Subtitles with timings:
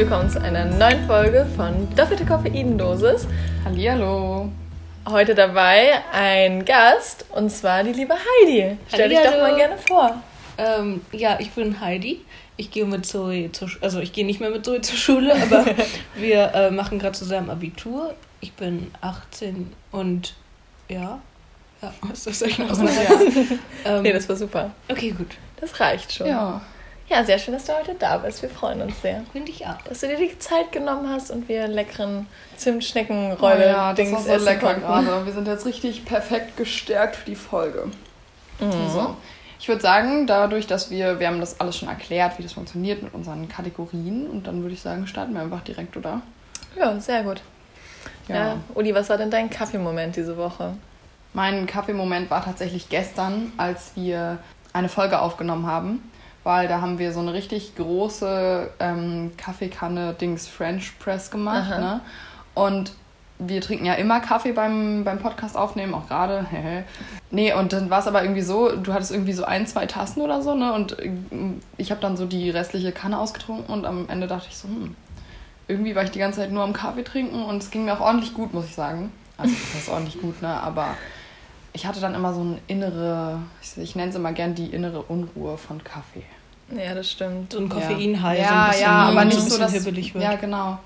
[0.00, 3.26] Willkommen zu einer neuen Folge von Doppelte Koffeindosis.
[3.66, 4.50] Hallihallo.
[5.06, 8.78] Heute dabei ein Gast und zwar die liebe Heidi.
[8.88, 10.22] Stell dich doch mal gerne vor.
[10.56, 12.24] Ähm, ja, ich bin Heidi.
[12.56, 15.34] Ich gehe mit Zoe zur Sch also ich gehe nicht mehr mit Zoe zur Schule,
[15.34, 15.66] aber
[16.14, 18.14] wir äh, machen gerade zusammen Abitur.
[18.40, 20.32] Ich bin 18 und
[20.88, 21.20] ja.
[21.82, 23.60] Ja, was soll ich noch sagen?
[23.84, 24.70] ähm, nee, das war super.
[24.88, 25.36] Okay, gut.
[25.60, 26.26] Das reicht schon.
[26.26, 26.62] Ja.
[27.10, 28.40] Ja, sehr schön, dass du heute da bist.
[28.40, 29.22] Wir freuen uns sehr.
[29.32, 29.82] Finde ich auch.
[29.82, 34.28] Dass du dir die Zeit genommen hast und wir leckeren Zimtschneckenrolle oh ja, Dings das
[34.28, 35.26] war so lecker gerade.
[35.26, 37.86] Wir sind jetzt richtig perfekt gestärkt für die Folge.
[38.60, 38.88] Mhm.
[38.92, 39.16] So.
[39.58, 43.02] Ich würde sagen, dadurch, dass wir, wir haben das alles schon erklärt, wie das funktioniert
[43.02, 46.22] mit unseren Kategorien und dann würde ich sagen, starten wir einfach direkt, oder?
[46.78, 47.42] Ja, sehr gut.
[48.28, 48.36] Ja.
[48.36, 50.74] ja Uli, was war denn dein Kaffeemoment diese Woche?
[51.32, 54.38] Mein Kaffeemoment war tatsächlich gestern, als wir
[54.72, 56.04] eine Folge aufgenommen haben
[56.44, 61.70] weil da haben wir so eine richtig große ähm, Kaffeekanne Dings French Press gemacht.
[61.70, 62.00] Ne?
[62.54, 62.92] Und
[63.38, 66.46] wir trinken ja immer Kaffee beim, beim Podcast aufnehmen, auch gerade.
[67.30, 70.20] nee, und dann war es aber irgendwie so, du hattest irgendwie so ein, zwei Tassen
[70.20, 70.72] oder so, ne?
[70.72, 71.10] Und äh,
[71.78, 74.94] ich habe dann so die restliche Kanne ausgetrunken und am Ende dachte ich so, hm,
[75.68, 78.00] irgendwie war ich die ganze Zeit nur am Kaffee trinken und es ging mir auch
[78.00, 79.12] ordentlich gut, muss ich sagen.
[79.38, 80.48] Also das ist ordentlich gut, ne?
[80.48, 80.96] Aber
[81.72, 85.02] ich hatte dann immer so eine innere, ich, ich nenne es immer gern die innere
[85.02, 86.24] Unruhe von Kaffee.
[86.74, 87.52] Ja, das stimmt.
[87.52, 88.48] So ein Koffeinhigh, ja.
[88.48, 90.24] so ein bisschen, ja, aber nicht so, dass hibbelig wird.
[90.24, 90.78] Ja, genau.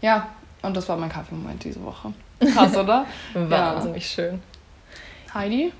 [0.00, 0.28] Ja,
[0.62, 2.12] und das war mein Kaffeemoment diese Woche.
[2.40, 3.06] Krass, oder?
[3.34, 4.24] Wahnsinnig ja.
[4.24, 4.42] schön.
[5.34, 5.72] Heidi?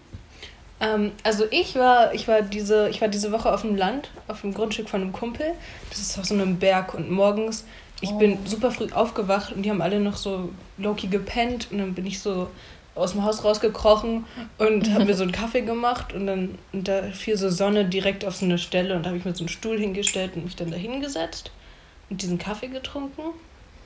[0.81, 4.41] Ähm, also ich war, ich war diese, ich war diese Woche auf dem Land, auf
[4.41, 5.47] dem Grundstück von einem Kumpel.
[5.91, 7.65] Das ist auf so einem Berg und morgens,
[8.01, 8.19] ich oh.
[8.19, 12.05] bin super früh aufgewacht und die haben alle noch so low-key gepennt und dann bin
[12.05, 12.49] ich so
[12.95, 14.27] aus dem Haus rausgekrochen
[14.59, 18.25] und habe mir so einen Kaffee gemacht und dann und da fiel so Sonne direkt
[18.25, 20.57] auf so eine Stelle und da habe ich mir so einen Stuhl hingestellt und mich
[20.57, 21.51] dann da hingesetzt
[22.11, 23.23] und diesen Kaffee getrunken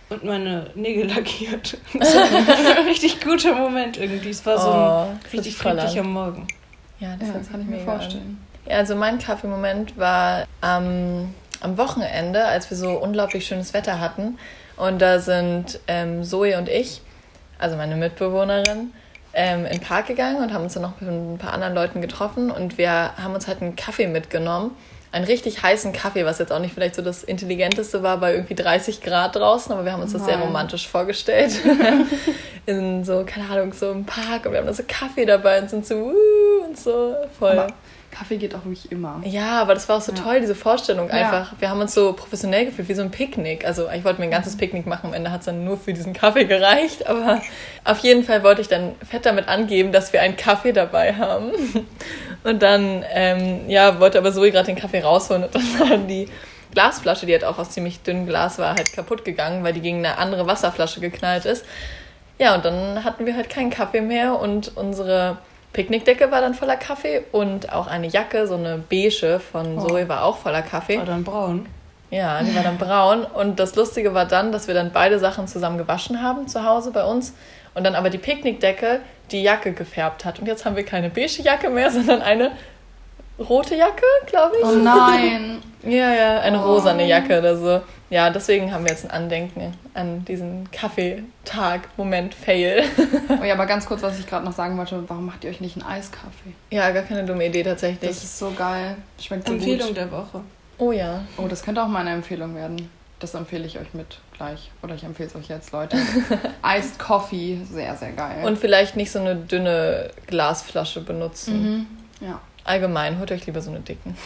[0.08, 1.78] und meine Nägel lackiert.
[1.94, 4.30] Das war ein richtig guter Moment irgendwie.
[4.30, 6.46] Es war so ein oh, richtig friedlicher Morgen.
[6.98, 8.38] Ja, das ja, kann ich mir vorstellen.
[8.68, 14.38] Ja, also mein Kaffeemoment war am, am Wochenende, als wir so unglaublich schönes Wetter hatten.
[14.76, 17.00] Und da sind ähm, Zoe und ich
[17.58, 18.92] also meine Mitbewohnerin,
[19.32, 22.00] ähm, in den Park gegangen und haben uns dann noch mit ein paar anderen Leuten
[22.00, 24.70] getroffen und wir haben uns halt einen Kaffee mitgenommen.
[25.12, 28.54] Einen richtig heißen Kaffee, was jetzt auch nicht vielleicht so das Intelligenteste war, bei irgendwie
[28.54, 31.58] 30 Grad draußen, aber wir haben uns das sehr romantisch vorgestellt.
[32.66, 35.70] in so, keine Ahnung, so im Park und wir haben da so Kaffee dabei und
[35.70, 37.58] sind so, uh, und so voll.
[37.58, 37.72] Aber
[38.16, 39.20] Kaffee geht auch wirklich immer.
[39.24, 40.18] Ja, aber das war auch so ja.
[40.18, 41.52] toll, diese Vorstellung einfach.
[41.52, 41.60] Ja.
[41.60, 43.66] Wir haben uns so professionell gefühlt, wie so ein Picknick.
[43.66, 44.58] Also ich wollte mir ein ganzes mhm.
[44.58, 47.06] Picknick machen, am Ende hat es dann nur für diesen Kaffee gereicht.
[47.06, 47.42] Aber
[47.84, 51.52] auf jeden Fall wollte ich dann fett damit angeben, dass wir einen Kaffee dabei haben.
[52.44, 56.28] Und dann, ähm, ja, wollte aber Zoe gerade den Kaffee rausholen und dann war die
[56.72, 59.98] Glasflasche, die halt auch aus ziemlich dünnem Glas war, halt kaputt gegangen, weil die gegen
[59.98, 61.66] eine andere Wasserflasche geknallt ist.
[62.38, 65.38] Ja, und dann hatten wir halt keinen Kaffee mehr und unsere
[65.76, 69.86] Picknickdecke war dann voller Kaffee und auch eine Jacke, so eine beige von oh.
[69.86, 70.96] Zoe war auch voller Kaffee.
[70.96, 71.66] War dann braun.
[72.10, 73.24] Ja, die war dann braun.
[73.24, 76.92] Und das Lustige war dann, dass wir dann beide Sachen zusammen gewaschen haben zu Hause
[76.92, 77.34] bei uns.
[77.74, 79.00] Und dann aber die Picknickdecke
[79.30, 80.38] die Jacke gefärbt hat.
[80.38, 82.52] Und jetzt haben wir keine beige Jacke mehr, sondern eine
[83.38, 84.64] rote Jacke, glaube ich.
[84.64, 85.62] Oh nein.
[85.82, 86.74] ja, ja, eine oh.
[86.74, 87.80] rosane Jacke oder so.
[88.08, 92.84] Ja, deswegen haben wir jetzt ein Andenken an diesen Kaffeetag, Moment, Fail.
[93.40, 95.60] oh ja, aber ganz kurz, was ich gerade noch sagen wollte, warum macht ihr euch
[95.60, 96.54] nicht einen Eiskaffee?
[96.70, 98.08] Ja, gar keine dumme Idee tatsächlich.
[98.08, 98.96] Das ist so geil.
[99.20, 99.96] Schmeckt so Empfehlung gut.
[99.96, 100.40] der Woche.
[100.78, 101.24] Oh ja.
[101.36, 102.90] Oh, das könnte auch meine Empfehlung werden.
[103.18, 104.70] Das empfehle ich euch mit gleich.
[104.82, 105.96] Oder ich empfehle es euch jetzt, Leute.
[106.62, 108.44] Iced Coffee, sehr, sehr geil.
[108.44, 111.62] Und vielleicht nicht so eine dünne Glasflasche benutzen.
[111.62, 111.86] Mhm.
[112.20, 112.40] Ja.
[112.66, 114.16] Allgemein, holt euch lieber so eine dicken.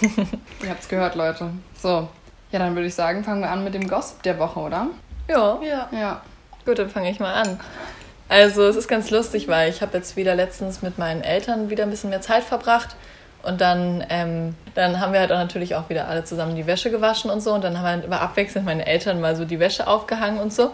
[0.62, 1.50] Ihr habt es gehört, Leute.
[1.76, 2.08] So,
[2.52, 4.86] ja, dann würde ich sagen, fangen wir an mit dem Gossip der Woche, oder?
[5.28, 5.58] Ja.
[5.62, 5.88] Ja.
[5.90, 6.22] ja.
[6.64, 7.58] Gut, dann fange ich mal an.
[8.28, 11.82] Also, es ist ganz lustig, weil ich habe jetzt wieder letztens mit meinen Eltern wieder
[11.82, 12.94] ein bisschen mehr Zeit verbracht.
[13.42, 16.92] Und dann, ähm, dann haben wir halt auch natürlich auch wieder alle zusammen die Wäsche
[16.92, 17.52] gewaschen und so.
[17.52, 20.70] Und dann haben halt immer abwechselnd meine Eltern mal so die Wäsche aufgehangen und so.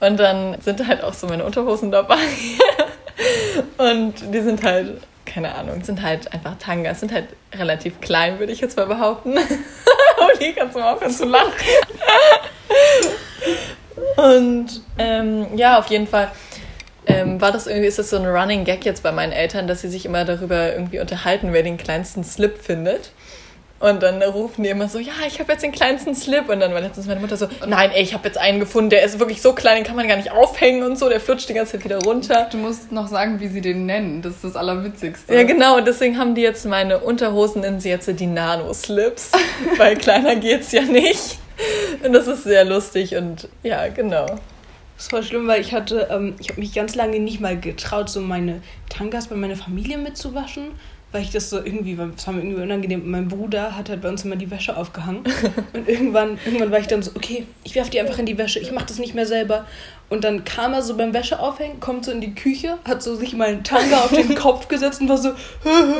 [0.00, 2.16] Und dann sind halt auch so meine Unterhosen dabei.
[3.78, 5.00] und die sind halt
[5.32, 9.34] keine Ahnung, sind halt einfach Tangas, sind halt relativ klein, würde ich jetzt mal behaupten.
[10.18, 11.52] Oli, kannst du mal aufhören zu lachen?
[14.16, 16.30] Und ähm, ja, auf jeden Fall
[17.06, 19.80] ähm, war das irgendwie, ist das so ein Running Gag jetzt bei meinen Eltern, dass
[19.80, 23.12] sie sich immer darüber irgendwie unterhalten, wer den kleinsten Slip findet.
[23.80, 26.50] Und dann rufen die immer so, ja, ich habe jetzt den kleinsten Slip.
[26.50, 29.02] Und dann war letztens meine Mutter so, nein, ey, ich habe jetzt einen gefunden, der
[29.02, 31.54] ist wirklich so klein, den kann man gar nicht aufhängen und so, der flutscht die
[31.54, 32.48] ganze Zeit wieder runter.
[32.52, 35.34] Du musst noch sagen, wie sie den nennen, das ist das Allerwitzigste.
[35.34, 39.32] Ja, genau, und deswegen haben die jetzt meine Unterhosen, nennen sie jetzt die Nano-Slips,
[39.78, 41.38] weil kleiner geht's ja nicht.
[42.04, 44.26] Und das ist sehr lustig und ja, genau.
[44.96, 48.10] Das voll schlimm, weil ich hatte, ähm, ich habe mich ganz lange nicht mal getraut,
[48.10, 48.60] so meine
[48.90, 50.72] Tangas bei meiner Familie mitzuwaschen,
[51.12, 53.10] weil ich das so irgendwie, das war mir irgendwie unangenehm.
[53.10, 55.24] Mein Bruder hat halt bei uns immer die Wäsche aufgehangen.
[55.72, 58.60] Und irgendwann, irgendwann war ich dann so, okay, ich werfe die einfach in die Wäsche,
[58.60, 59.66] ich mache das nicht mehr selber.
[60.08, 63.34] Und dann kam er so beim Wäscheaufhängen, kommt so in die Küche, hat so sich
[63.34, 65.30] mal einen Tanga auf den Kopf gesetzt und war so,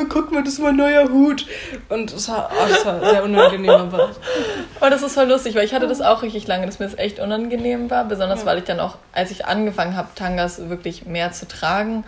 [0.09, 1.47] guck mal, das ist mein neuer Hut.
[1.89, 3.71] Und es war, oh, das war sehr unangenehm.
[3.71, 4.11] Aber
[4.81, 6.99] oh, das ist voll lustig, weil ich hatte das auch richtig lange, dass mir das
[6.99, 8.05] echt unangenehm war.
[8.05, 8.47] Besonders, ja.
[8.47, 12.05] weil ich dann auch, als ich angefangen habe, Tangas wirklich mehr zu tragen,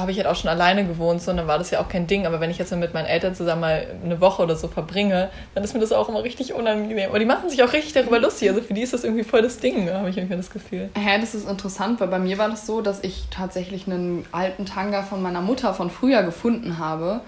[0.00, 2.06] habe ich halt auch schon alleine gewohnt, so, und dann war das ja auch kein
[2.06, 2.26] Ding.
[2.26, 5.64] Aber wenn ich jetzt mit meinen Eltern zusammen mal eine Woche oder so verbringe, dann
[5.64, 7.10] ist mir das auch immer richtig unangenehm.
[7.10, 8.48] Und die machen sich auch richtig darüber lustig.
[8.48, 10.90] Also für die ist das irgendwie voll das Ding, habe ich irgendwie das Gefühl.
[10.94, 14.66] Hä, das ist interessant, weil bei mir war das so, dass ich tatsächlich einen alten
[14.66, 17.20] Tanga von meiner Mutter von früher gefunden habe.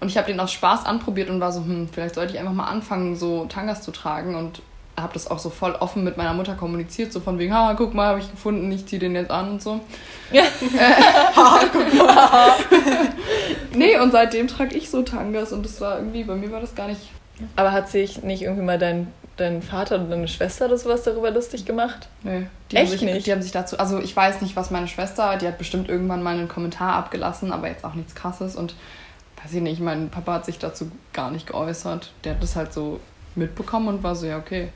[0.00, 2.52] Und ich habe den aus Spaß anprobiert und war so, hm, vielleicht sollte ich einfach
[2.52, 4.34] mal anfangen, so Tangas zu tragen.
[4.34, 4.62] Und
[4.96, 7.94] habe das auch so voll offen mit meiner Mutter kommuniziert, so von wegen, ha, guck
[7.94, 9.80] mal, habe ich gefunden, ich ziehe den jetzt an und so.
[10.30, 10.42] Ja.
[10.42, 10.46] Äh,
[11.36, 12.52] ha, guck mal.
[13.74, 16.74] nee, und seitdem trage ich so Tangas und das war irgendwie, bei mir war das
[16.74, 17.00] gar nicht.
[17.56, 21.30] Aber hat sich nicht irgendwie mal dein, dein Vater oder deine Schwester oder sowas darüber
[21.30, 22.08] lustig gemacht?
[22.22, 22.46] Nee.
[22.70, 23.26] Die Echt sich, nicht?
[23.26, 26.22] Die haben sich dazu, also ich weiß nicht, was meine Schwester, die hat bestimmt irgendwann
[26.22, 28.74] mal einen Kommentar abgelassen, aber jetzt auch nichts krasses und
[29.42, 32.12] weiß ich nicht, mein Papa hat sich dazu gar nicht geäußert.
[32.24, 33.00] Der hat das halt so
[33.34, 34.68] mitbekommen und war so, ja, okay.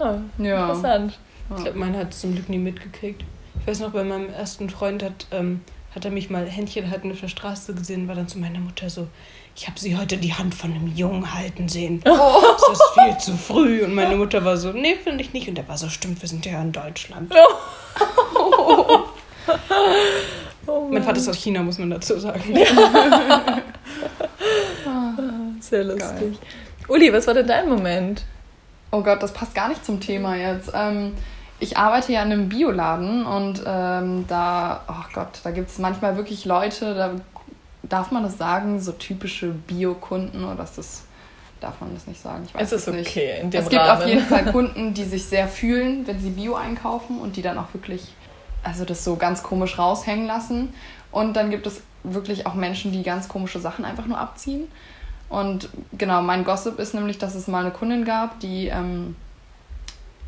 [0.00, 0.62] Ah, ja.
[0.62, 1.18] interessant.
[1.56, 3.24] Ich glaube, mein hat zum Glück nie mitgekriegt.
[3.60, 5.60] Ich weiß noch, bei meinem ersten Freund hat, ähm,
[5.94, 8.88] hat er mich mal Händchen halten auf der Straße gesehen, war dann zu meiner Mutter
[8.88, 9.08] so,
[9.56, 12.02] ich habe sie heute die Hand von einem Jungen halten sehen.
[12.08, 12.42] Oh.
[12.52, 13.84] Das ist viel zu früh.
[13.84, 15.48] Und meine Mutter war so, nee, finde ich nicht.
[15.48, 17.32] Und er war so, stimmt, wir sind ja in Deutschland.
[18.34, 19.00] Oh.
[20.66, 22.56] oh mein Vater ist aus China, muss man dazu sagen.
[22.56, 23.62] Ja.
[25.60, 26.00] Sehr lustig.
[26.00, 26.38] Geil.
[26.88, 28.24] Uli, was war denn dein Moment?
[28.90, 30.70] Oh Gott, das passt gar nicht zum Thema jetzt.
[30.74, 31.14] Ähm,
[31.60, 36.16] ich arbeite ja in einem Bioladen und ähm, da, oh Gott, da gibt es manchmal
[36.16, 37.10] wirklich Leute, da
[37.82, 41.02] darf man das sagen, so typische Bio-Kunden oder ist das,
[41.60, 42.44] darf man das nicht sagen?
[42.46, 43.08] Ich weiß es ist es nicht.
[43.10, 44.02] okay in dem Es gibt Rahmen.
[44.02, 47.58] auf jeden Fall Kunden, die sich sehr fühlen, wenn sie Bio einkaufen und die dann
[47.58, 48.14] auch wirklich,
[48.62, 50.72] also das so ganz komisch raushängen lassen.
[51.12, 54.68] Und dann gibt es wirklich auch Menschen, die ganz komische Sachen einfach nur abziehen.
[55.30, 59.14] Und genau, mein Gossip ist nämlich, dass es mal eine Kundin gab, die, ähm,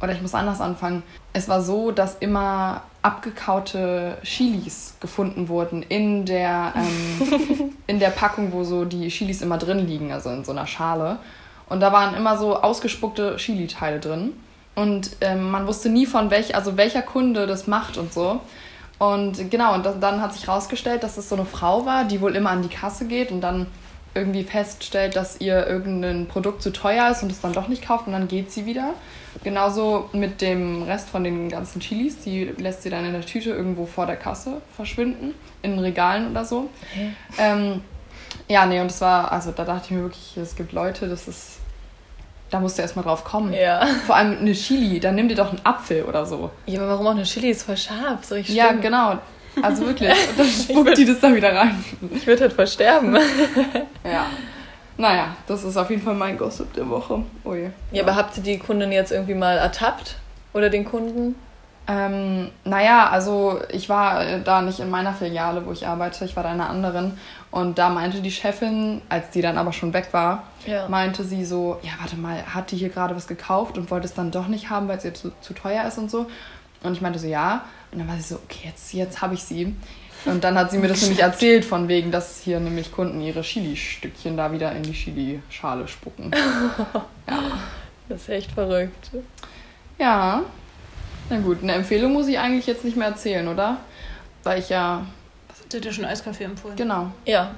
[0.01, 1.03] oder ich muss anders anfangen.
[1.33, 8.53] Es war so, dass immer abgekaute Chilis gefunden wurden in der, ähm, in der Packung,
[8.53, 11.19] wo so die Chilis immer drin liegen, also in so einer Schale.
[11.69, 14.35] Und da waren immer so ausgespuckte Chili-Teile drin.
[14.77, 18.41] Und ähm, man wusste nie von welch, also welcher Kunde das macht und so.
[18.99, 22.37] Und genau, und dann hat sich herausgestellt, dass es so eine Frau war, die wohl
[22.37, 23.67] immer an die Kasse geht und dann
[24.15, 28.07] irgendwie feststellt, dass ihr irgendein Produkt zu teuer ist und es dann doch nicht kauft
[28.07, 28.95] und dann geht sie wieder.
[29.43, 33.51] Genauso mit dem Rest von den ganzen Chilis, die lässt sie dann in der Tüte
[33.51, 36.69] irgendwo vor der Kasse verschwinden, in Regalen oder so.
[36.93, 37.11] Okay.
[37.39, 37.81] Ähm,
[38.49, 41.29] ja, nee, und das war, also da dachte ich mir wirklich, es gibt Leute, das
[41.29, 41.59] ist,
[42.51, 43.53] da musst du erstmal drauf kommen.
[43.55, 43.87] Ja.
[44.07, 46.51] Vor allem eine Chili, dann nimm dir doch einen Apfel oder so.
[46.67, 49.19] Ja, aber warum auch eine Chili ist voll scharf, so richtig Ja, genau.
[49.61, 50.11] Also wirklich.
[50.31, 51.85] Und dann spuckt würd, die das da wieder rein.
[52.15, 53.15] Ich würde halt voll sterben.
[54.05, 54.27] ja.
[54.97, 57.23] Naja, das ist auf jeden Fall mein Gossip der Woche.
[57.45, 57.71] Oh je.
[57.91, 60.17] Ja, aber habt ihr die Kundin jetzt irgendwie mal ertappt?
[60.53, 61.35] Oder den Kunden?
[61.89, 66.37] Ähm, naja, also ich war äh, da nicht in meiner Filiale, wo ich arbeite, ich
[66.37, 67.19] war da in einer anderen.
[67.51, 70.89] Und da meinte die Chefin, als die dann aber schon weg war, ja.
[70.89, 74.15] meinte sie so, ja, warte mal, hat die hier gerade was gekauft und wollte es
[74.15, 76.27] dann doch nicht haben, weil es ihr zu, zu teuer ist und so.
[76.83, 77.65] Und ich meinte so, ja.
[77.93, 79.75] Und dann war sie so, okay, jetzt, jetzt habe ich sie.
[80.25, 83.43] Und dann hat sie mir das nämlich erzählt, von wegen, dass hier nämlich Kunden ihre
[83.43, 86.31] Chili-Stückchen da wieder in die Chili-Schale spucken.
[87.29, 87.59] ja.
[88.09, 89.11] Das ist echt verrückt.
[89.99, 90.43] Ja.
[91.29, 93.79] Na gut, eine Empfehlung muss ich eigentlich jetzt nicht mehr erzählen, oder?
[94.43, 95.07] Weil ich ja.
[95.49, 96.77] Was hat dir schon Eiskaffee empfohlen?
[96.77, 97.11] Genau.
[97.25, 97.55] Ja.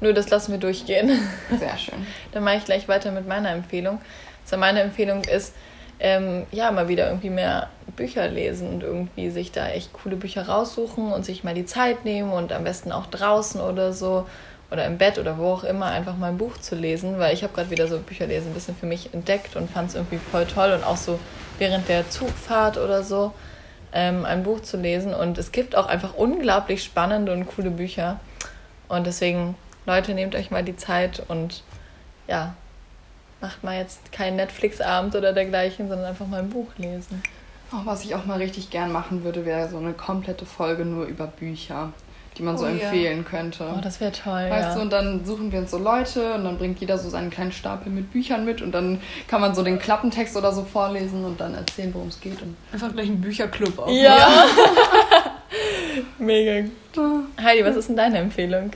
[0.00, 1.18] Nur das lassen wir durchgehen.
[1.58, 2.06] Sehr schön.
[2.32, 4.00] Dann mache ich gleich weiter mit meiner Empfehlung.
[4.44, 5.52] Also meine Empfehlung ist,
[6.00, 10.48] ähm, ja, mal wieder irgendwie mehr Bücher lesen und irgendwie sich da echt coole Bücher
[10.48, 14.26] raussuchen und sich mal die Zeit nehmen und am besten auch draußen oder so
[14.70, 17.42] oder im Bett oder wo auch immer einfach mal ein Buch zu lesen, weil ich
[17.42, 20.46] habe gerade wieder so Bücherlesen ein bisschen für mich entdeckt und fand es irgendwie voll
[20.46, 21.18] toll und auch so
[21.58, 23.32] während der Zugfahrt oder so
[23.92, 25.14] ähm, ein Buch zu lesen.
[25.14, 28.20] Und es gibt auch einfach unglaublich spannende und coole Bücher.
[28.88, 29.54] Und deswegen
[29.86, 31.62] Leute nehmt euch mal die Zeit und
[32.26, 32.54] ja
[33.40, 37.22] macht mal jetzt keinen Netflix-Abend oder dergleichen, sondern einfach mal ein Buch lesen.
[37.72, 41.04] Oh, was ich auch mal richtig gern machen würde, wäre so eine komplette Folge nur
[41.06, 41.92] über Bücher.
[42.38, 43.68] die man so Oh, empfehlen könnte.
[43.76, 44.46] Oh, das wäre toll.
[44.48, 44.74] Weißt ja.
[44.76, 47.50] du, und dann suchen wir uns so Leute und dann bringt jeder so seinen kleinen
[47.52, 51.40] Stapel mit Büchern mit und dann kann man so den Klappentext oder so vorlesen und
[51.40, 52.40] dann erzählen, worum es geht.
[52.40, 53.90] Und Einfach gleich einen Bücherclub auf.
[53.90, 54.46] Ja.
[56.18, 56.68] Mega.
[57.42, 58.70] Heidi, was ist denn deine Empfehlung?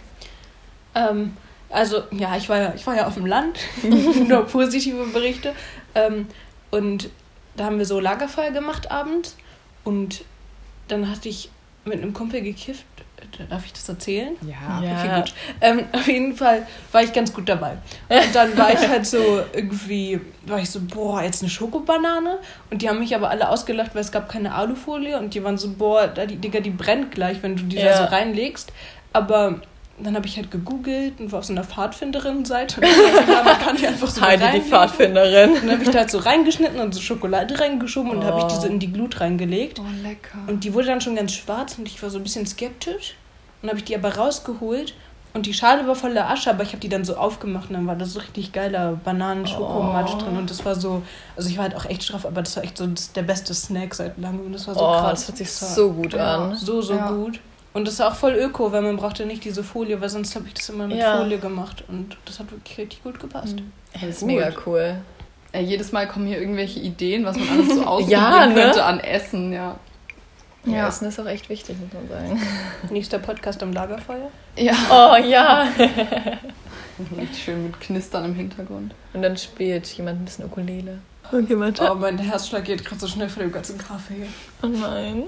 [0.95, 1.37] Ähm,
[1.73, 3.59] also, ja, ich war ja, ich war ja auf dem Land,
[4.29, 5.55] nur positive Berichte.
[5.95, 6.27] Ähm,
[6.71, 7.11] und
[7.57, 9.37] da haben wir so Lagerfeuer gemacht abends.
[9.85, 10.25] Und
[10.89, 11.51] dann hatte ich
[11.85, 12.85] mit einem Kumpel gekifft.
[13.49, 14.35] Darf ich das erzählen?
[14.43, 14.83] ja.
[14.83, 14.99] Ja.
[14.99, 15.35] Okay, gut.
[15.61, 17.77] Ähm, auf jeden Fall war ich ganz gut dabei.
[18.09, 22.39] Und dann war ich halt so irgendwie, war ich so, boah, jetzt eine Schokobanane.
[22.71, 25.19] Und die haben mich aber alle ausgelacht, weil es gab keine Alufolie.
[25.19, 27.83] Und die waren so, boah, da die, Digga, die brennt gleich, wenn du die da
[27.87, 27.97] Ja.
[27.97, 28.73] so reinlegst.
[29.13, 29.61] Aber
[30.05, 32.81] dann habe ich halt gegoogelt und war auf so einer Pfadfinderin-Seite.
[32.83, 34.61] Ja, man kann die einfach so Heidi, die.
[34.61, 35.51] Pfadfinderin.
[35.53, 38.45] Und dann habe ich da halt so reingeschnitten und so Schokolade reingeschoben und habe ich
[38.47, 38.71] die so Oh.
[38.71, 39.81] in die Glut reingelegt.
[39.81, 40.39] Oh, lecker.
[40.47, 43.15] Und die wurde dann schon ganz schwarz und ich war so ein bisschen skeptisch.
[43.63, 44.93] Und habe ich die aber rausgeholt
[45.35, 47.87] und die Schale war voller Asche, aber ich habe die dann so aufgemacht und dann
[47.87, 50.19] war da so richtig geiler Bananen-Schokomatsch Oh.
[50.19, 50.37] drin.
[50.37, 51.03] Und das war so,
[51.37, 53.55] also ich war halt auch echt straff, aber das war echt so das, der beste
[53.55, 54.47] Snack seit langem.
[54.47, 55.21] Und das war so Oh, krass.
[55.21, 56.55] das hört sich so gut an.
[56.57, 57.11] So, so Ja.
[57.13, 57.39] gut.
[57.75, 60.47] Und das war auch voll öko, weil man brauchte nicht diese Folie, weil sonst habe
[60.47, 61.19] ich das immer mit Ja.
[61.19, 61.85] Folie gemacht.
[61.89, 63.57] Und das hat wirklich richtig gut gepasst.
[63.95, 64.27] Das ist Gut.
[64.29, 64.97] mega cool.
[65.53, 68.55] Ey, jedes Mal kommen hier irgendwelche Ideen, was man alles so ausprobieren Ja, ne?
[68.55, 69.79] könnte an Essen, ja.
[70.65, 70.73] Ja.
[70.77, 70.89] Ja.
[70.89, 72.41] Essen ist auch echt wichtig, muss man sagen.
[72.91, 74.31] Nächster Podcast am Lagerfeuer.
[74.57, 74.75] Ja.
[74.91, 75.67] Oh ja.
[77.19, 78.95] Richtig schön mit Knistern im Hintergrund.
[79.15, 80.99] Und dann spielt jemand ein bisschen Ukulele.
[81.33, 81.91] Okay, warte.
[81.91, 84.27] Oh, mein Herzschlag geht gerade so schnell von dem ganzen Kaffee.
[84.63, 85.25] Oh nein.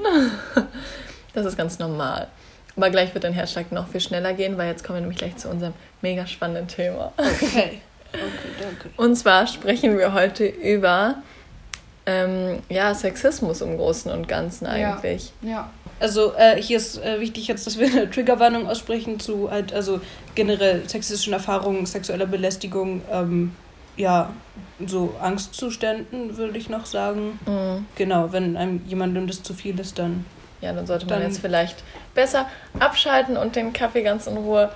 [1.35, 2.29] Das ist ganz normal.
[2.77, 5.37] Aber gleich wird dein Herzschlag noch viel schneller gehen, weil jetzt kommen wir nämlich gleich
[5.37, 7.13] zu unserem mega spannenden Thema.
[7.17, 7.81] Okay.
[8.15, 8.91] Okay, danke.
[8.97, 11.17] Und zwar sprechen wir heute über
[12.07, 15.33] ähm, ja, Sexismus im Großen und Ganzen eigentlich.
[15.43, 15.71] Ja.
[16.01, 20.01] Also äh, hier ist äh, wichtig jetzt, dass wir eine Triggerwarnung aussprechen zu halt, also
[20.35, 23.53] generell sexistischen Erfahrungen, sexueller Belästigung, ähm,
[23.97, 24.33] ja,
[24.87, 27.39] so Angstzuständen, würde ich noch sagen.
[27.47, 27.87] Mhm.
[27.95, 30.25] Genau, wenn einem jemandem das zu viel ist, dann.
[30.65, 31.77] Ja, dann sollte man Dann- jetzt vielleicht
[32.15, 32.47] besser
[32.81, 34.71] abschalten und den Kaffee ganz in Ruhe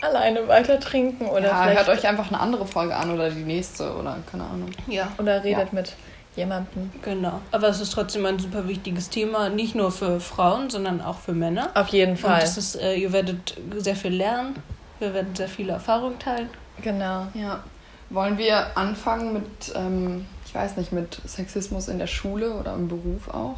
[0.00, 3.42] alleine weiter trinken oder ja, vielleicht hört euch einfach eine andere Folge an oder die
[3.42, 4.70] nächste oder keine Ahnung.
[4.86, 5.08] Ja.
[5.18, 5.94] oder redet mit
[6.36, 6.92] jemandem.
[7.02, 7.40] Genau.
[7.52, 11.32] Aber es ist trotzdem ein super wichtiges Thema, nicht nur für Frauen, sondern auch für
[11.32, 11.70] Männer.
[11.74, 12.40] Auf jeden Und Fall.
[12.40, 14.56] das ist, äh, ihr werdet sehr viel lernen.
[14.98, 16.48] Wir werden sehr viele Erfahrungen teilen.
[16.82, 17.26] Genau.
[17.34, 17.62] Ja.
[18.10, 22.88] Wollen wir anfangen mit, ähm, ich weiß nicht, mit Sexismus in der Schule oder im
[22.88, 23.56] Beruf auch?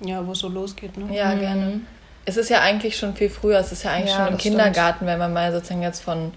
[0.00, 1.14] Ja, wo es so losgeht, ne?
[1.14, 1.40] Ja, Mhm.
[1.40, 1.80] gerne.
[2.24, 5.06] Es ist ja eigentlich schon viel früher, es ist ja eigentlich Ja, schon im Kindergarten,
[5.06, 6.32] wenn man mal sozusagen jetzt von,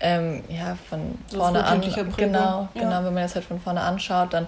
[0.00, 1.82] ähm, ja, von So vorne an,
[2.16, 2.80] genau, ja.
[2.80, 4.46] genau, wenn man das halt von vorne anschaut, dann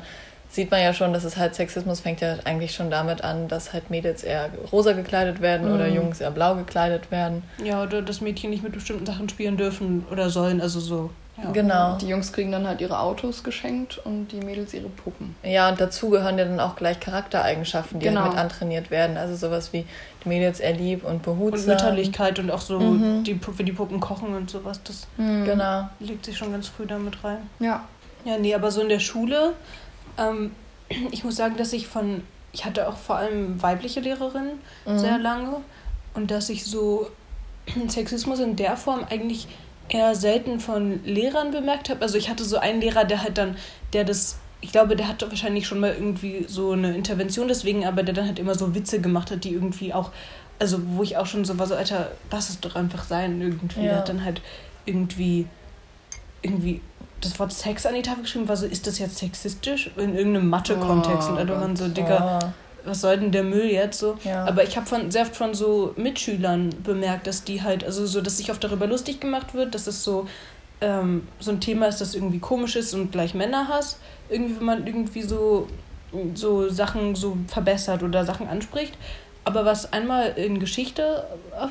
[0.49, 3.73] sieht man ja schon, dass es halt Sexismus fängt ja eigentlich schon damit an, dass
[3.73, 5.95] halt Mädels eher rosa gekleidet werden oder Mhm.
[5.97, 7.43] Jungs eher blau gekleidet werden.
[7.63, 11.11] Ja, oder dass Mädchen nicht mit bestimmten Sachen spielen dürfen oder sollen, also so.
[11.43, 11.51] Ja.
[11.53, 11.99] Genau.
[11.99, 15.35] Die Jungs kriegen dann halt ihre Autos geschenkt und die Mädels ihre Puppen.
[15.43, 18.23] Ja, und dazu gehören ja dann auch gleich Charaktereigenschaften, die Genau.
[18.23, 19.17] halt mit antrainiert werden.
[19.19, 19.85] Also sowas wie
[20.25, 21.61] die Mädels eher lieb und behutsam.
[21.61, 23.25] Und Mütterlichkeit und auch so Mhm.
[23.25, 25.89] die, für die Puppen kochen und sowas, das Genau.
[26.01, 27.39] legt sich schon ganz früh damit rein.
[27.59, 27.85] Ja.
[28.25, 29.53] Ja, nee, aber so in der Schule,
[30.19, 30.53] ähm,
[31.11, 34.99] ich muss sagen, dass ich von, ich hatte auch vor allem weibliche Lehrerinnen Mhm.
[34.99, 35.57] sehr lange
[36.15, 37.11] und dass ich so
[37.89, 39.49] Sexismus in der Form eigentlich
[39.89, 42.03] eher selten von Lehrern bemerkt habe.
[42.03, 43.57] Also ich hatte so einen Lehrer, der halt dann,
[43.93, 48.03] der das, ich glaube, der hatte wahrscheinlich schon mal irgendwie so eine Intervention deswegen, aber
[48.03, 50.11] der dann halt immer so Witze gemacht hat, die irgendwie auch,
[50.59, 53.81] also wo ich auch schon so war, so Alter, lass es doch einfach sein irgendwie.
[53.81, 53.87] Ja.
[53.87, 54.41] Der hat dann halt
[54.85, 55.47] irgendwie,
[56.43, 56.81] irgendwie
[57.21, 59.91] das Wort Sex an die Tafel geschrieben, war so, ist das jetzt sexistisch?
[59.97, 61.29] In irgendeinem Mathe-Kontext.
[61.29, 62.49] Oh und dann waren so, Digga, Oh,
[62.87, 64.17] was soll denn der Müll jetzt so?
[64.25, 64.45] ja.
[64.45, 68.21] Aber ich habe von sehr oft von so Mitschülern bemerkt, dass die halt, also so,
[68.21, 70.27] dass sich oft darüber lustig gemacht wird, dass es so,
[70.81, 73.99] ähm, so ein Thema ist, das irgendwie komisch ist und gleich Männerhass.
[74.29, 75.69] Irgendwie, wenn man irgendwie so,
[76.35, 78.95] so Sachen so verbessert oder Sachen anspricht.
[79.47, 81.25] Aber was einmal in Geschichte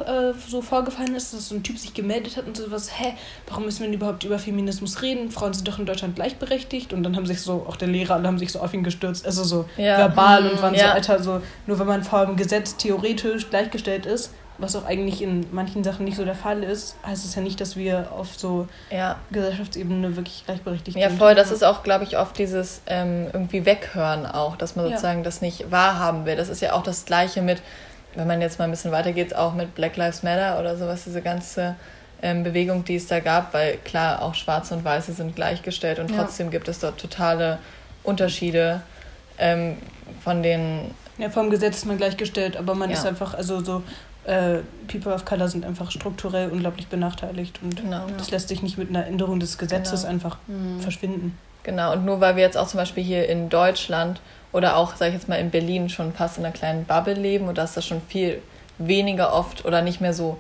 [0.08, 3.14] äh, so vorgefallen ist, dass so ein Typ sich gemeldet hat und so was, hä,
[3.50, 5.30] warum müssen wir denn überhaupt über Feminismus reden?
[5.30, 6.94] Frauen sind doch in Deutschland gleichberechtigt.
[6.94, 9.26] Und dann haben sich so, auch der Lehrer, alle haben sich so auf ihn gestürzt,
[9.26, 9.98] also so Ja.
[9.98, 10.94] verbal und waren so, Ja.
[10.94, 15.46] Alter, so, nur wenn man vor dem Gesetz theoretisch gleichgestellt ist, was auch eigentlich in
[15.52, 18.68] manchen Sachen nicht so der Fall ist, heißt es ja nicht, dass wir auf so
[18.90, 19.18] ja.
[19.32, 21.18] Gesellschaftsebene wirklich gleichberechtigt Ja, sind.
[21.18, 21.36] voll.
[21.36, 24.92] Das ist auch, glaube ich, oft dieses ähm, irgendwie Weghören auch, dass man Ja.
[24.92, 26.36] sozusagen das nicht wahrhaben will.
[26.36, 27.62] Das ist ja auch das Gleiche mit,
[28.16, 31.22] wenn man jetzt mal ein bisschen weitergeht, auch mit Black Lives Matter oder sowas, diese
[31.22, 31.76] ganze
[32.22, 36.10] ähm, Bewegung, die es da gab, weil klar, auch Schwarze und Weiße sind gleichgestellt und
[36.12, 36.18] Ja.
[36.24, 37.60] trotzdem gibt es dort totale
[38.04, 38.82] Unterschiede
[39.38, 39.78] ähm,
[40.24, 42.96] von den Ja, vom Gesetz ist man gleichgestellt, aber man Ja.
[42.98, 43.84] ist einfach, also so,
[44.26, 48.06] äh, People of Color sind einfach strukturell unglaublich benachteiligt und Genau.
[48.18, 50.14] das lässt sich nicht mit einer Änderung des Gesetzes Genau.
[50.14, 50.80] einfach Mhm.
[50.82, 51.38] verschwinden.
[51.64, 55.08] Genau, und nur weil wir jetzt auch zum Beispiel hier in Deutschland oder auch, sag
[55.08, 57.86] ich jetzt mal, in Berlin schon fast in einer kleinen Bubble leben und dass das
[57.86, 58.42] schon viel
[58.78, 60.38] weniger oft oder nicht mehr so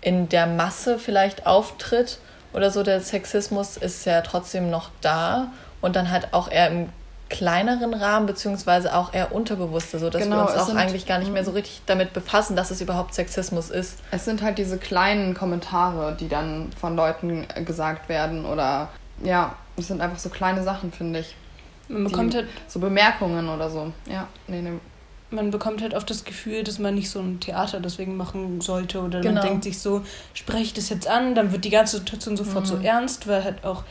[0.00, 2.18] in der Masse vielleicht auftritt
[2.54, 5.48] oder so, der Sexismus ist ja trotzdem noch da
[5.80, 6.88] und dann halt auch eher im
[7.28, 11.18] kleineren Rahmen, beziehungsweise auch eher unterbewusster, so dass Genau, wir uns auch sind- eigentlich gar
[11.18, 13.98] nicht mehr so richtig damit befassen, dass es überhaupt Sexismus ist.
[14.10, 18.88] Es sind halt diese kleinen Kommentare, die dann von Leuten äh, gesagt werden oder
[19.22, 21.34] ja, es sind einfach so kleine Sachen, finde ich.
[21.88, 23.92] Man bekommt die, halt so Bemerkungen oder so.
[24.10, 24.72] Ja, nee, nee.
[25.30, 29.00] man bekommt halt oft das Gefühl, dass man nicht so ein Theater deswegen machen sollte
[29.00, 29.40] oder Genau.
[29.40, 30.02] man denkt sich so,
[30.34, 32.84] spreche ich das jetzt an, dann wird die ganze Situation sofort so Mhm.
[32.84, 33.84] ernst, weil halt auch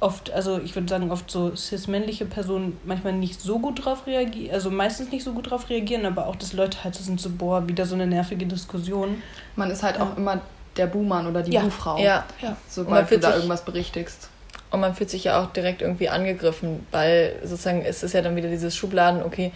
[0.00, 4.54] oft, also ich würde sagen, oft so cis-männliche Personen manchmal nicht so gut drauf reagieren,
[4.54, 7.30] also meistens nicht so gut drauf reagieren, aber auch, dass Leute halt so sind so,
[7.30, 9.22] boah, wieder so eine nervige Diskussion.
[9.56, 10.02] Man ist halt Ja.
[10.04, 10.40] auch immer
[10.76, 11.62] der Buhmann oder die Ja.
[11.62, 12.56] Buhfrau, Ja, Ja.
[12.68, 14.28] Sobald du fühlt da sich- irgendwas berichtigst.
[14.70, 18.36] Und man fühlt sich ja auch direkt irgendwie angegriffen, weil sozusagen es ist ja dann
[18.36, 19.50] wieder dieses Schubladen, okay,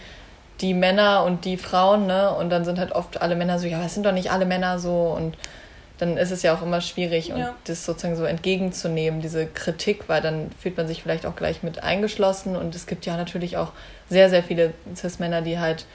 [0.59, 2.31] die Männer und die Frauen, ne?
[2.35, 4.79] Und dann sind halt oft alle Männer so, ja, es sind doch nicht alle Männer
[4.79, 5.35] so und
[5.97, 7.55] dann ist es ja auch immer schwierig und Ja.
[7.65, 11.83] das sozusagen so entgegenzunehmen, diese Kritik, weil dann fühlt man sich vielleicht auch gleich mit
[11.83, 13.71] eingeschlossen und es gibt ja natürlich auch
[14.09, 15.85] sehr, sehr viele Cis-Männer, die halt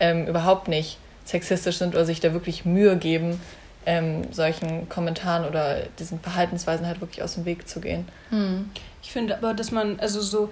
[0.00, 3.40] ähm, überhaupt nicht sexistisch sind oder sich da wirklich Mühe geben,
[3.86, 8.08] ähm, solchen Kommentaren oder diesen Verhaltensweisen halt wirklich aus dem Weg zu gehen.
[8.30, 8.70] Hm.
[9.02, 10.50] Ich finde aber, dass man, also so,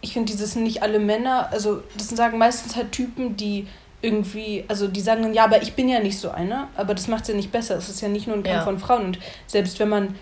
[0.00, 3.66] ich finde dieses nicht alle Männer, also das sagen meistens halt Typen, die
[4.02, 7.08] irgendwie, also die sagen dann, ja, aber ich bin ja nicht so einer, aber das
[7.08, 7.76] macht es ja nicht besser.
[7.76, 8.62] Es ist ja nicht nur ein Kampf Ja.
[8.64, 9.04] von Frauen.
[9.06, 10.16] Und selbst wenn man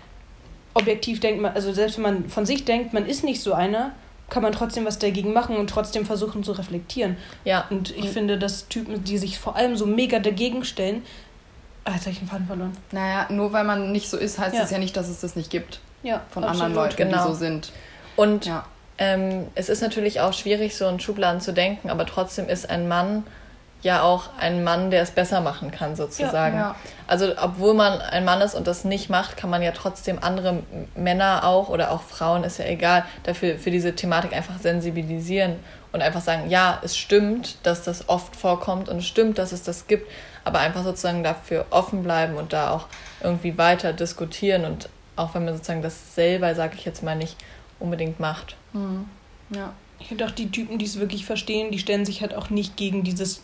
[0.73, 3.91] objektiv denkt, also selbst wenn man von sich denkt, man ist nicht so einer,
[4.29, 7.17] kann man trotzdem was dagegen machen und trotzdem versuchen zu reflektieren.
[7.43, 8.09] Ja, Und ich Mhm.
[8.09, 11.03] finde, dass Typen, die sich vor allem so mega dagegen stellen,
[11.83, 12.71] ah, jetzt habe ich den Faden verloren.
[12.91, 14.63] Naja, nur weil man nicht so ist, heißt Ja.
[14.63, 15.79] es ja nicht, dass es das nicht gibt.
[16.03, 16.63] Ja, Von absolut.
[16.67, 17.17] anderen Leuten, genau.
[17.27, 17.71] die so sind.
[18.15, 18.65] Und Ja.
[18.99, 22.87] ähm, es ist natürlich auch schwierig, so in Schubladen zu denken, aber trotzdem ist ein
[22.87, 23.23] Mann
[23.81, 26.57] ja auch ein Mann, der es besser machen kann, sozusagen.
[26.57, 26.75] Ja.
[27.07, 30.63] Also, obwohl man ein Mann ist und das nicht macht, kann man ja trotzdem andere
[30.95, 35.55] Männer auch oder auch Frauen, ist ja egal, dafür für diese Thematik einfach sensibilisieren
[35.91, 39.63] und einfach sagen, ja, es stimmt, dass das oft vorkommt und es stimmt, dass es
[39.63, 40.09] das gibt,
[40.43, 42.87] aber einfach sozusagen dafür offen bleiben und da auch
[43.21, 47.35] irgendwie weiter diskutieren und auch wenn man sozusagen das selber, sage ich jetzt mal, nicht
[47.79, 48.55] unbedingt macht.
[48.73, 49.05] Hm.
[49.49, 49.73] Ja.
[49.99, 52.75] Ich finde auch die Typen, die es wirklich verstehen, die stellen sich halt auch nicht
[52.75, 53.43] gegen dieses,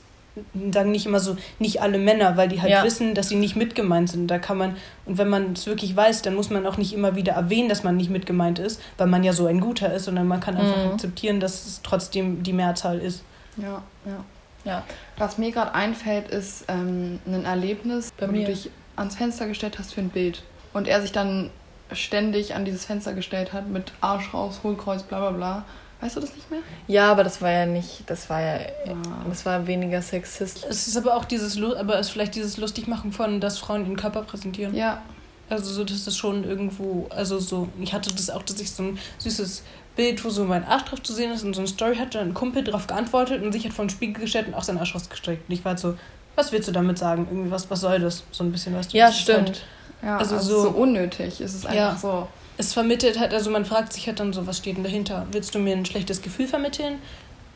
[0.71, 2.83] sagen nicht immer so, nicht alle Männer, weil die halt Ja.
[2.83, 4.27] wissen, dass sie nicht mitgemeint sind.
[4.27, 7.15] Da kann man, und wenn man es wirklich weiß, dann muss man auch nicht immer
[7.15, 10.27] wieder erwähnen, dass man nicht mitgemeint ist, weil man ja so ein Guter ist, sondern
[10.27, 10.91] man kann einfach Mhm.
[10.93, 13.23] akzeptieren, dass es trotzdem die Mehrzahl ist.
[13.57, 14.23] Ja, ja.
[14.65, 14.83] Ja.
[15.17, 18.45] Was mir gerade einfällt, ist ähm, ein Erlebnis, Bei wo mir.
[18.45, 20.43] du dich ans Fenster gestellt hast für ein Bild.
[20.73, 21.49] Und er sich dann
[21.93, 25.65] ständig an dieses Fenster gestellt hat mit Arsch raus, Hohlkreuz, bla bla bla.
[25.99, 26.59] Weißt du das nicht mehr?
[26.87, 28.93] Ja, aber das war ja nicht, das war ja, Ah.
[29.29, 30.63] das war weniger sexistisch.
[30.69, 33.85] Es ist aber auch dieses, Lu- aber es ist vielleicht dieses Lustigmachen von, dass Frauen
[33.85, 34.75] ihren Körper präsentieren.
[34.75, 35.01] Ja,
[35.49, 38.83] Also so, das ist schon irgendwo, also so, ich hatte das auch, dass ich so
[38.83, 39.63] ein süßes
[39.95, 42.33] Bild, wo so mein Arsch drauf zu sehen ist und so eine Story hatte, ein
[42.33, 45.47] Kumpel drauf geantwortet und sich hat vor den Spiegel gestellt und auch seinen Arsch rausgestreckt.
[45.47, 45.97] Und ich war halt so,
[46.35, 47.27] was willst du damit sagen?
[47.31, 48.23] Irgendwie, was, was soll das?
[48.31, 48.97] So ein bisschen, weißt du?
[48.97, 49.47] Ja, stimmt.
[49.47, 49.63] Halt,
[50.03, 51.39] ja Also also, so- so, unnötig.
[51.39, 51.95] Es ist einfach Ja.
[51.95, 52.27] so.
[52.57, 55.25] Es vermittelt halt, also man fragt sich halt dann so, was steht denn dahinter?
[55.31, 56.95] Willst du mir ein schlechtes Gefühl vermitteln?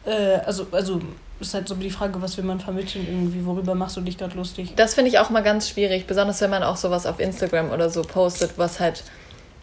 [0.05, 1.01] Äh, also, also
[1.39, 4.35] ist halt so die Frage, was will man vermitteln irgendwie, worüber machst du dich gerade
[4.37, 4.73] lustig?
[4.75, 7.89] Das finde ich auch mal ganz schwierig, besonders wenn man auch sowas auf Instagram oder
[7.89, 9.03] so postet, was halt,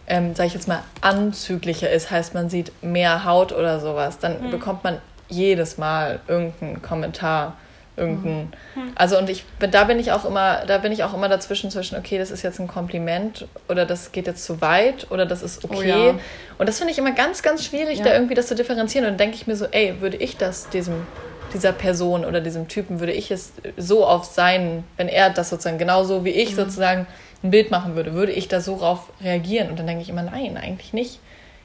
[0.08, 4.46] ähm, sag ich jetzt mal, anzüglicher ist, heißt man sieht mehr Haut oder sowas, dann
[4.46, 4.50] Mhm.
[4.50, 7.56] bekommt man jedes Mal irgendeinen Kommentar,
[7.98, 8.52] irgendeinen.
[8.94, 11.96] Also und ich da bin ich auch immer, da bin ich auch immer dazwischen zwischen,
[11.98, 15.64] okay, das ist jetzt ein Kompliment oder das geht jetzt zu weit oder das ist
[15.64, 15.88] Oh okay.
[16.08, 16.14] ja.
[16.58, 18.04] Und das finde ich immer ganz, ganz schwierig, Ja.
[18.06, 19.04] da irgendwie das zu differenzieren.
[19.06, 21.06] Und dann denke ich mir so, ey, würde ich das diesem
[21.54, 25.78] dieser Person oder diesem Typen, würde ich es so auf sein, wenn er das sozusagen
[25.78, 26.38] genauso wie Mhm.
[26.38, 27.06] ich sozusagen
[27.42, 29.70] ein Bild machen würde, würde ich da so drauf reagieren?
[29.70, 31.20] Und dann denke ich immer, nein, eigentlich nicht.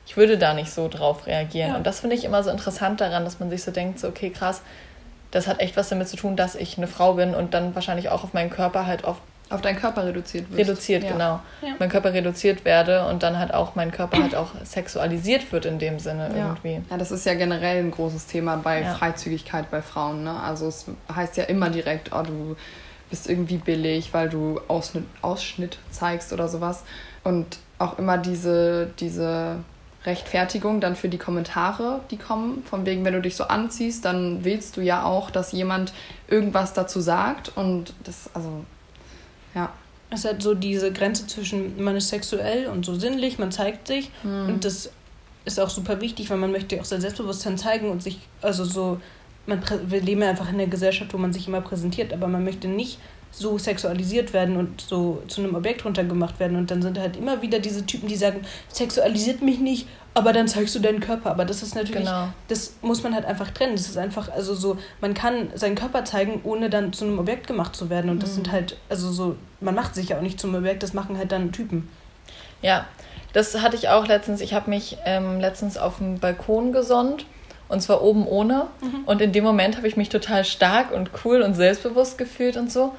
[0.06, 1.70] Ich würde da nicht so drauf reagieren.
[1.72, 1.76] Ja.
[1.76, 4.30] Und das finde ich immer so interessant daran, dass man sich so denkt, so, okay,
[4.30, 4.62] krass,
[5.34, 8.10] das hat echt was damit zu tun, dass ich eine Frau bin und dann wahrscheinlich
[8.10, 10.60] auch auf meinen Körper halt oft Auf deinen Körper reduziert wird.
[10.68, 11.12] reduziert, ja.
[11.12, 11.40] genau.
[11.62, 11.76] Ja.
[11.80, 15.80] Mein Körper reduziert werde und dann halt auch mein Körper halt auch sexualisiert wird in
[15.80, 16.50] dem Sinne Ja.
[16.64, 16.82] irgendwie.
[16.90, 18.94] ja, das ist ja generell ein großes Thema bei Ja.
[18.94, 20.24] Freizügigkeit bei Frauen.
[20.24, 20.40] Ne?
[20.40, 22.56] Also es heißt ja immer direkt, oh, du
[23.10, 26.84] bist irgendwie billig, weil du Ausschnitt, Ausschnitt zeigst oder sowas.
[27.24, 29.58] Und auch immer diese, diese
[30.06, 32.64] Rechtfertigung dann für die Kommentare, die kommen.
[32.66, 35.94] Von wegen, wenn du dich so anziehst, dann willst du ja auch, dass jemand
[36.28, 37.52] irgendwas dazu sagt.
[37.56, 38.66] Und das, also
[39.56, 39.72] Ja.
[40.10, 43.88] Es ist halt so diese Grenze zwischen, man ist sexuell und so sinnlich, man zeigt
[43.88, 44.12] sich.
[44.24, 44.46] Mhm.
[44.48, 44.92] Und das
[45.46, 49.02] ist auch super wichtig, weil man möchte auch sein Selbstbewusstsein zeigen und sich, also so,
[49.46, 52.44] man, wir leben ja einfach in einer Gesellschaft, wo man sich immer präsentiert, aber man
[52.44, 53.00] möchte nicht
[53.34, 56.56] so sexualisiert werden und so zu einem Objekt runtergemacht werden.
[56.56, 60.48] Und dann sind halt immer wieder diese Typen, die sagen, sexualisiert mich nicht, aber dann
[60.48, 61.32] zeigst du deinen Körper.
[61.32, 62.28] Aber das ist natürlich, genau.
[62.48, 63.76] das muss man halt einfach trennen.
[63.76, 67.48] Das ist einfach, also so, man kann seinen Körper zeigen, ohne dann zu einem Objekt
[67.48, 68.12] gemacht zu werden.
[68.12, 68.36] Und das mhm.
[68.36, 71.32] sind halt, also so, man macht sich ja auch nicht zum Objekt, das machen halt
[71.32, 71.90] dann Typen.
[72.62, 72.86] Ja,
[73.34, 74.42] das hatte ich auch letztens.
[74.42, 77.26] Ich habe mich ähm, letztens auf dem Balkon gesonnt.
[77.68, 78.68] Und zwar oben ohne.
[78.82, 79.06] Mhm.
[79.08, 82.72] Und in dem Moment habe ich mich total stark und cool und selbstbewusst gefühlt und
[82.72, 82.94] so.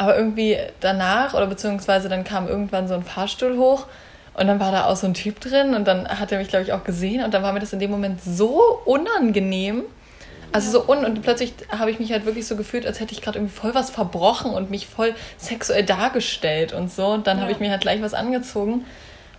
[0.00, 3.84] Aber irgendwie danach, oder beziehungsweise dann kam irgendwann so ein Fahrstuhl hoch
[4.32, 6.64] und dann war da auch so ein Typ drin und dann hat er mich, glaube
[6.64, 9.82] ich, auch gesehen und dann war mir das in dem Moment so unangenehm.
[10.52, 13.20] Also so un und plötzlich habe ich mich halt wirklich so gefühlt, als hätte ich
[13.20, 17.08] gerade irgendwie voll was verbrochen und mich voll sexuell dargestellt und so.
[17.08, 17.42] Und dann ja.
[17.42, 18.86] habe ich mir halt gleich was angezogen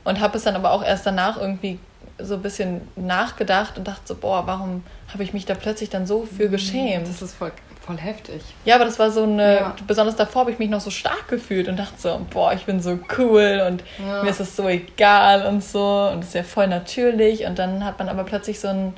[0.03, 1.79] und habe es dann aber auch erst danach irgendwie
[2.19, 6.05] so ein bisschen nachgedacht und dachte so, boah, warum habe ich mich da plötzlich dann
[6.05, 6.51] so für mhm.
[6.51, 7.07] geschämt?
[7.07, 8.41] Das ist voll voll heftig.
[8.63, 9.75] Ja, aber das war so eine, ja.
[9.87, 12.79] besonders davor habe ich mich noch so stark gefühlt und dachte so, boah, ich bin
[12.79, 14.23] so cool und ja.
[14.23, 17.83] mir ist es so egal und so und es ist ja voll natürlich und dann
[17.83, 18.93] hat man aber plötzlich so einen,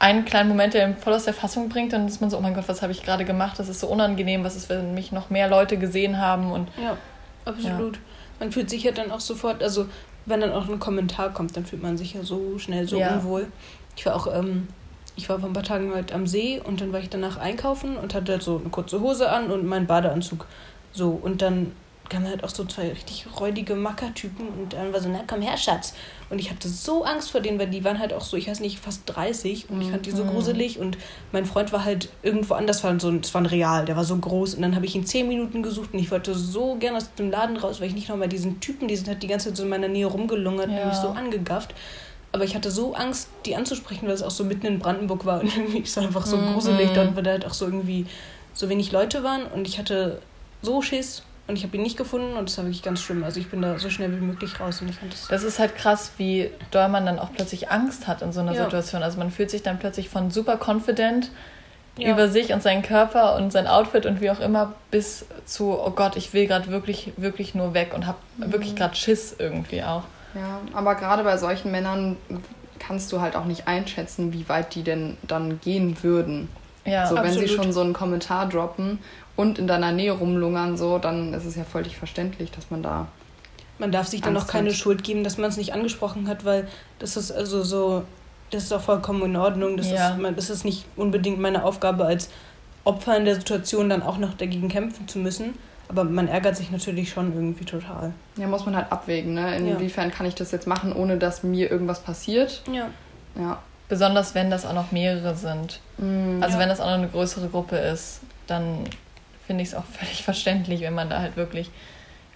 [0.00, 2.36] einen kleinen Moment, der ihn voll aus der Fassung bringt und dann ist man so,
[2.36, 3.58] oh mein Gott, was habe ich gerade gemacht?
[3.58, 6.68] Das ist so unangenehm, was ist, wenn mich noch mehr Leute gesehen haben und...
[6.82, 6.96] Ja,
[7.44, 7.96] absolut.
[7.96, 8.02] Ja.
[8.40, 9.86] Man fühlt sich ja dann auch sofort, also
[10.26, 13.46] wenn dann auch ein Kommentar kommt, dann fühlt man sich ja so schnell so unwohl.
[13.96, 14.26] Ich war auch...
[14.26, 14.66] Ähm,
[15.16, 17.96] ich war vor ein paar Tagen halt am See und dann war ich danach einkaufen
[17.96, 20.46] und hatte halt so eine kurze Hose an und meinen Badeanzug.
[20.92, 21.72] So, und dann
[22.08, 25.56] kamen halt auch so zwei richtig räudige Mackertypen und dann war so, na komm her,
[25.56, 25.94] Schatz.
[26.30, 28.60] Und ich hatte so Angst vor denen, weil die waren halt auch so, ich weiß
[28.60, 30.30] nicht, fast 30 und ich fand die so mhm.
[30.30, 30.98] gruselig und
[31.32, 34.16] mein Freund war halt irgendwo anders, war so, es war ein Real, der war so
[34.16, 37.14] groß und dann habe ich ihn 10 Minuten gesucht und ich wollte so gerne aus
[37.14, 39.56] dem Laden raus, weil ich nicht nochmal diesen Typen, die sind halt die ganze Zeit
[39.56, 40.82] so in meiner Nähe rumgelungert ja.
[40.82, 41.74] und mich so angegafft.
[42.34, 45.40] Aber ich hatte so Angst, die anzusprechen, weil es auch so mitten in Brandenburg war
[45.40, 46.54] und irgendwie ist einfach so mhm.
[46.54, 48.06] gruselig dort, weil da halt auch so irgendwie
[48.52, 50.20] so wenig Leute waren und ich hatte
[50.60, 53.22] so Schiss und ich habe ihn nicht gefunden und das war wirklich ganz schlimm.
[53.22, 55.28] Also ich bin da so schnell wie möglich raus und ich fand das.
[55.28, 58.52] Das ist halt krass, wie doll man dann auch plötzlich Angst hat in so einer
[58.52, 58.64] ja.
[58.64, 59.04] Situation.
[59.04, 61.30] Also man fühlt sich dann plötzlich von super confident
[61.98, 62.10] ja.
[62.10, 65.90] über sich und seinen Körper und sein Outfit und wie auch immer bis zu, oh
[65.90, 68.50] Gott, ich will gerade wirklich, wirklich nur weg und habe mhm.
[68.50, 70.02] wirklich gerade Schiss irgendwie auch.
[70.34, 72.16] Ja, aber gerade bei solchen Männern
[72.78, 76.48] kannst du halt auch nicht einschätzen, wie weit die denn dann gehen würden.
[76.84, 77.48] Ja, so, wenn absolut.
[77.48, 78.98] sie schon so einen Kommentar droppen
[79.36, 83.06] und in deiner Nähe rumlungern, so, dann ist es ja völlig verständlich, dass man da.
[83.78, 84.76] Man darf sich dann auch keine hat.
[84.76, 86.68] Schuld geben, dass man es nicht angesprochen hat, weil
[86.98, 88.04] das ist also so,
[88.50, 89.76] das ist auch vollkommen in Ordnung.
[89.76, 90.10] Das, ja.
[90.10, 92.28] ist, das ist nicht unbedingt meine Aufgabe als
[92.84, 95.54] Opfer in der Situation dann auch noch dagegen kämpfen zu müssen.
[95.94, 98.12] Aber man ärgert sich natürlich schon irgendwie total.
[98.36, 99.56] Ja, muss man halt abwägen, ne?
[99.56, 100.14] Inwiefern ja.
[100.14, 102.62] kann ich das jetzt machen, ohne dass mir irgendwas passiert?
[102.70, 102.88] Ja.
[103.38, 103.62] Ja.
[103.88, 105.78] Besonders wenn das auch noch mehrere sind.
[105.98, 106.62] Mm, also ja.
[106.62, 108.84] wenn das auch noch eine größere Gruppe ist, dann
[109.46, 111.70] finde ich es auch völlig verständlich, wenn man da halt wirklich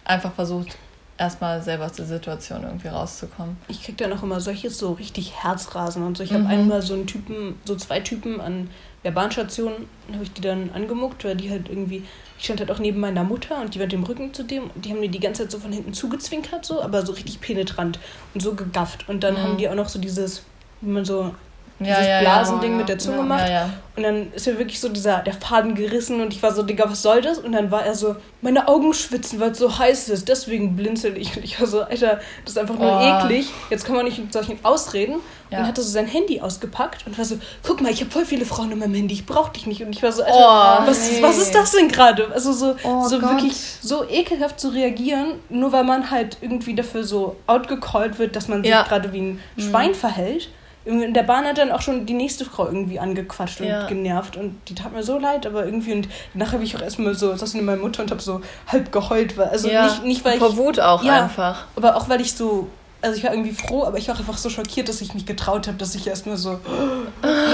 [0.05, 0.79] einfach versucht,
[1.19, 3.57] erstmal selber aus der Situation irgendwie rauszukommen.
[3.67, 6.23] Ich kriege dann auch immer solches so richtig Herzrasen und so.
[6.23, 6.45] Ich mhm.
[6.45, 8.71] habe einmal so einen Typen, so zwei Typen an
[9.05, 9.73] der Bahnstation,
[10.13, 12.05] habe ich die dann angemuckt, weil die halt irgendwie
[12.39, 14.85] ich stand halt auch neben meiner Mutter und die war dem Rücken zu dem und
[14.85, 17.99] die haben mir die ganze Zeit so von hinten zugezwinkert, so, aber so richtig penetrant
[18.33, 19.09] und so gegafft.
[19.09, 19.39] Und dann mhm.
[19.39, 20.45] haben die auch noch so dieses,
[20.81, 21.35] wie man so
[21.81, 23.51] dieses ja, Blasending ja, mit der Zunge macht.
[23.97, 26.89] Und dann ist mir wirklich so dieser, der Faden gerissen und ich war so, Digga,
[26.89, 27.39] was soll das?
[27.39, 31.17] Und dann war er so, meine Augen schwitzen, weil es so heiß ist, deswegen blinzel
[31.17, 31.37] ich.
[31.37, 33.25] Und ich war so, Alter, das ist einfach nur oh.
[33.25, 33.49] eklig.
[33.71, 35.17] Jetzt kann man nicht mit solchen Ausreden.
[35.51, 38.27] Und hat er so sein Handy ausgepackt und war so, guck mal, ich habe voll
[38.27, 39.83] viele Frauen in meinem Handy, ich brauch dich nicht.
[39.83, 41.23] Und ich war so, Alter, oh, was, nee.
[41.23, 42.31] was ist das denn gerade?
[42.33, 47.03] Also so, oh, so wirklich so ekelhaft zu reagieren, nur weil man halt irgendwie dafür
[47.03, 49.63] so outgecallt wird, dass man sich gerade wie ein mhm.
[49.63, 50.51] Schwein verhält
[50.89, 53.83] in der Bahn hat dann auch schon die nächste Frau irgendwie angequatscht ja.
[53.83, 56.81] und genervt und die tat mir so leid, aber irgendwie und danach habe ich auch
[56.81, 60.05] erstmal so, saß neben meiner Mutter und habe so halb geheult, weil, also ja, nicht,
[60.05, 60.39] nicht weil ich...
[60.39, 61.67] Vor Wut auch ja, einfach.
[61.77, 62.69] aber auch weil ich so,
[63.03, 65.67] also ich war irgendwie froh, aber ich war einfach so schockiert, dass ich mich getraut
[65.69, 66.59] habe, dass ich erstmal so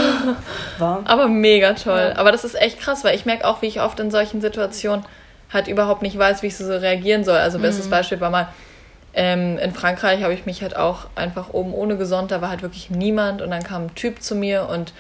[0.79, 1.03] war.
[1.05, 2.13] Aber mega toll.
[2.15, 2.19] Ja.
[2.19, 5.05] Aber das ist echt krass, weil ich merke auch, wie ich oft in solchen Situationen
[5.53, 7.37] halt überhaupt nicht weiß, wie ich so reagieren soll.
[7.37, 7.91] Also bestes mhm.
[7.91, 8.49] Beispiel war mal,
[9.15, 12.63] ähm, in Frankreich habe ich mich halt auch einfach oben ohne gesonnt, da war halt
[12.63, 14.93] wirklich niemand und dann kam ein Typ zu mir und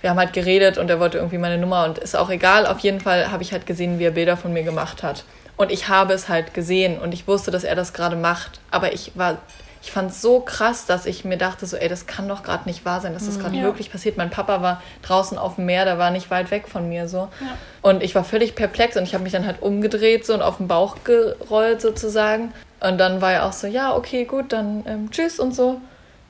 [0.00, 2.66] wir haben halt geredet und er wollte irgendwie meine Nummer und ist auch egal.
[2.66, 5.24] Auf jeden Fall habe ich halt gesehen, wie er Bilder von mir gemacht hat.
[5.56, 8.92] Und ich habe es halt gesehen und ich wusste, dass er das gerade macht, aber
[8.92, 9.38] ich war
[9.84, 12.66] ich fand es so krass, dass ich mir dachte, so, ey, das kann doch gerade
[12.66, 13.64] nicht wahr sein, dass das gerade Ja.
[13.64, 14.16] wirklich passiert.
[14.16, 17.28] Mein Papa war draußen auf dem Meer, der war nicht weit weg von mir so.
[17.38, 17.58] Ja.
[17.82, 20.56] Und ich war völlig perplex und ich habe mich dann halt umgedreht so und auf
[20.56, 22.54] den Bauch gerollt sozusagen.
[22.86, 25.80] Und dann war er auch so, ja, okay, gut, dann ähm, tschüss und so.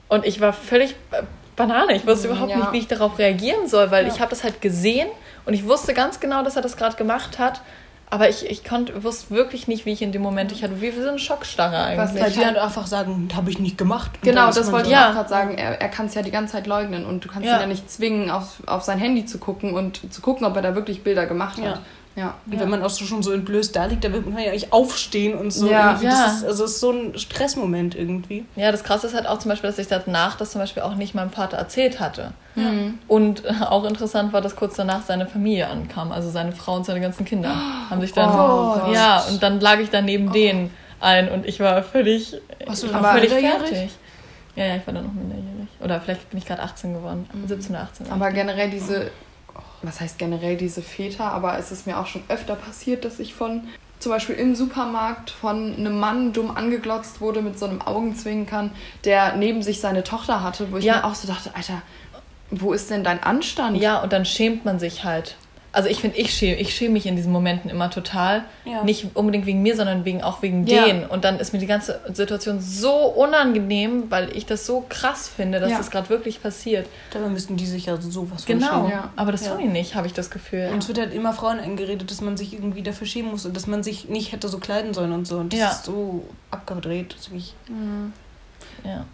[0.08, 1.22] Und ich war völlig äh,
[1.56, 1.94] Banane.
[1.94, 2.58] Ich wusste überhaupt ja.
[2.58, 4.12] nicht, wie ich darauf reagieren soll, weil Ja.
[4.12, 5.08] ich habe das halt gesehen
[5.46, 7.60] und ich wusste ganz genau, dass er das gerade gemacht hat.
[8.10, 10.92] Aber ich, ich konnte, wusste wirklich nicht, wie ich in dem Moment, ich hatte wie
[10.92, 12.22] so eine Schockstarre Was eigentlich.
[12.22, 14.10] Weil die halt einfach sagen, habe ich nicht gemacht.
[14.22, 15.08] Genau, das wollte so, ich Ja.
[15.08, 15.58] auch gerade sagen.
[15.58, 17.56] Er, er kann es ja die ganze Zeit leugnen und du kannst Ja.
[17.56, 20.62] ihn ja nicht zwingen, auf, auf sein Handy zu gucken und zu gucken, ob er
[20.62, 21.80] da wirklich Bilder gemacht hat.
[22.16, 22.36] Ja.
[22.46, 24.72] Und wenn man auch so schon so entblößt da liegt, dann wird man ja eigentlich
[24.72, 25.68] aufstehen und so.
[25.68, 25.90] Ja.
[25.90, 26.06] irgendwie.
[26.06, 26.26] Ja.
[26.26, 28.44] Das ist, also es ist so ein Stressmoment irgendwie.
[28.54, 30.94] Ja, das Krasse ist halt auch zum Beispiel, dass ich danach das zum Beispiel auch
[30.94, 32.32] nicht meinem Vater erzählt hatte.
[32.54, 32.98] Mhm.
[33.08, 37.00] Und auch interessant war, dass kurz danach seine Familie ankam, also seine Frau und seine
[37.00, 37.54] ganzen Kinder
[37.90, 38.92] haben sich dann Oh.
[38.92, 42.92] ja und dann lag ich dann neben denen ein und ich war völlig, Warst du
[42.92, 43.90] war völlig fertig.
[44.56, 45.68] Ja, ja, ich war dann noch minderjährig.
[45.82, 48.10] Oder vielleicht bin ich gerade 18 geworden, 17 oder 18.
[48.10, 49.10] Aber generell diese,
[49.86, 53.34] was heißt generell diese Väter, aber es ist mir auch schon öfter passiert, dass ich
[53.34, 53.64] von
[54.00, 58.70] zum Beispiel im Supermarkt von einem Mann dumm angeglotzt wurde mit so einem Augenzwinkern,
[59.04, 60.96] der neben sich seine Tochter hatte, wo ich Ja.
[60.96, 61.80] mir auch so dachte, Alter,
[62.50, 63.78] wo ist denn dein Anstand?
[63.78, 65.36] Ja, und dann schämt man sich halt.
[65.74, 68.44] Also ich finde, ich schäme, ich schäme mich in diesen Momenten immer total.
[68.64, 68.84] Ja.
[68.84, 70.84] Nicht unbedingt wegen mir, sondern wegen, auch wegen Ja.
[70.84, 71.04] denen.
[71.04, 75.58] Und dann ist mir die ganze Situation so unangenehm, weil ich das so krass finde,
[75.58, 75.78] dass Ja.
[75.78, 76.86] das gerade wirklich passiert.
[77.12, 78.90] Dabei müssten die sich ja sowas von Genau.
[79.16, 79.50] Aber das Ja.
[79.52, 80.70] tun die nicht, habe ich das Gefühl.
[80.72, 83.56] Und es wird halt immer Frauen eingeredet, dass man sich irgendwie dafür schämen muss und
[83.56, 85.38] dass man sich nicht hätte so kleiden sollen und so.
[85.38, 85.68] Und das Ja.
[85.70, 87.14] ist so abgedreht.
[87.16, 88.12] Das ist Mhm.
[88.84, 89.04] Ja.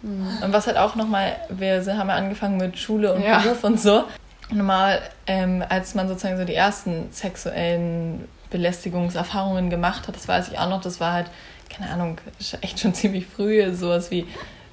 [0.45, 3.39] Und was halt auch nochmal, wir haben ja angefangen mit Schule und Ja.
[3.39, 4.03] Beruf und so.
[4.51, 10.59] Normal, ähm, als man sozusagen so die ersten sexuellen Belästigungserfahrungen gemacht hat, das weiß ich
[10.59, 11.27] auch noch, das war halt,
[11.69, 12.17] keine Ahnung,
[12.61, 14.27] echt schon ziemlich früh, sowas wie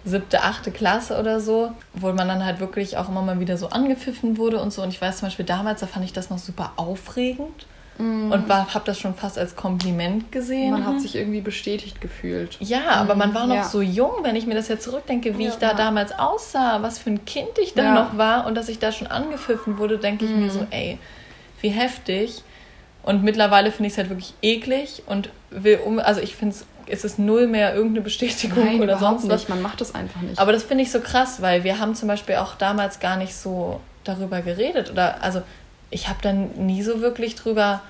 [0.05, 3.69] siebte, achte Klasse oder so, wo man dann halt wirklich auch immer mal wieder so
[3.69, 4.83] angepfiffen wurde und so.
[4.83, 7.67] Und ich weiß zum Beispiel damals, da fand ich das noch super aufregend
[7.99, 10.71] und war, habe das schon fast als Kompliment gesehen.
[10.71, 12.57] Man hat sich irgendwie bestätigt gefühlt.
[12.61, 13.65] Ja, aber man war noch Ja.
[13.65, 15.51] so jung, wenn ich mir das jetzt zurückdenke, wie Ja.
[15.51, 15.75] ich da Ja.
[15.75, 19.09] damals aussah, was für ein Kind ich da noch war und dass ich da schon
[19.09, 20.99] angepfiffen wurde, denke ich mir so, ey,
[21.61, 22.43] wie heftig.
[23.03, 26.67] Und mittlerweile finde ich es halt wirklich eklig und will um, also ich finde es,
[26.91, 29.41] es ist null mehr irgendeine Bestätigung Nein, oder sonst was.
[29.41, 29.49] nicht.
[29.49, 30.39] Man macht das einfach nicht.
[30.39, 33.35] Aber das finde ich so krass, weil wir haben zum Beispiel auch damals gar nicht
[33.35, 34.91] so darüber geredet.
[34.91, 35.43] Oder also
[35.91, 37.81] ich habe dann nie so wirklich drüber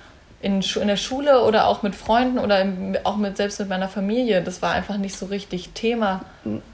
[0.41, 3.89] in, in der Schule oder auch mit Freunden oder im, auch mit selbst mit meiner
[3.89, 4.41] Familie.
[4.41, 6.21] Das war einfach nicht so richtig Thema.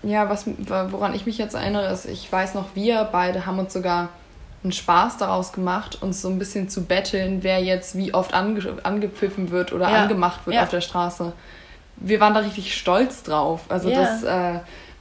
[0.03, 3.73] Ja, was, woran ich mich jetzt erinnere, ist, ich weiß noch, wir beide haben uns
[3.73, 4.09] sogar
[4.63, 8.77] einen Spaß daraus gemacht, uns so ein bisschen zu betteln, wer jetzt wie oft ange
[8.83, 10.03] angepfiffen wird oder Ja.
[10.03, 10.63] angemacht wird Ja.
[10.63, 11.33] auf der Straße.
[11.97, 13.61] Wir waren da richtig stolz drauf.
[13.69, 14.01] Also Ja.
[14.01, 14.59] das, äh,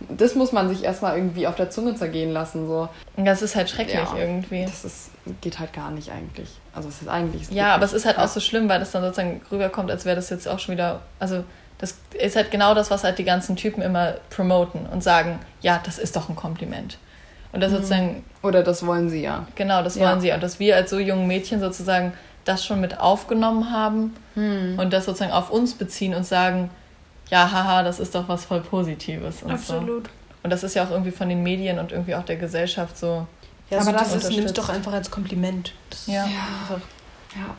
[0.09, 2.67] das muss man sich erstmal irgendwie auf der Zunge zergehen lassen.
[2.67, 2.88] So.
[3.17, 4.17] Das ist halt schrecklich Ja.
[4.17, 4.64] irgendwie.
[4.64, 6.49] Das ist, geht halt gar nicht eigentlich.
[6.75, 7.51] Also es ist eigentlich.
[7.51, 10.17] Ja, aber es ist halt auch so schlimm, weil das dann sozusagen rüberkommt, als wäre
[10.17, 11.03] das jetzt auch schon wieder.
[11.19, 11.45] Also,
[11.79, 15.81] das ist halt genau das, was halt die ganzen Typen immer promoten und sagen: Ja,
[15.85, 16.99] das ist doch ein Kompliment.
[17.53, 19.47] Und das sozusagen Oder das wollen sie ja.
[19.55, 20.09] Genau, das Ja.
[20.09, 20.33] wollen sie.
[20.33, 22.12] Und dass wir als so jungen Mädchen sozusagen
[22.45, 24.79] das schon mit aufgenommen haben Hm.
[24.79, 26.71] und das sozusagen auf uns beziehen und sagen,
[27.31, 29.43] ja, haha, das ist doch was voll Positives.
[29.43, 29.55] Und So.
[29.55, 30.11] absolut.
[30.43, 33.27] Und das ist ja auch irgendwie von den Medien und irgendwie auch der Gesellschaft so.
[33.71, 34.59] Ja, Aber das das ist, nimm's unterstützt.
[34.59, 35.73] doch einfach als Kompliment.
[35.91, 36.25] Das Ja.
[36.25, 36.87] ist einfach,
[37.35, 37.55] Ja.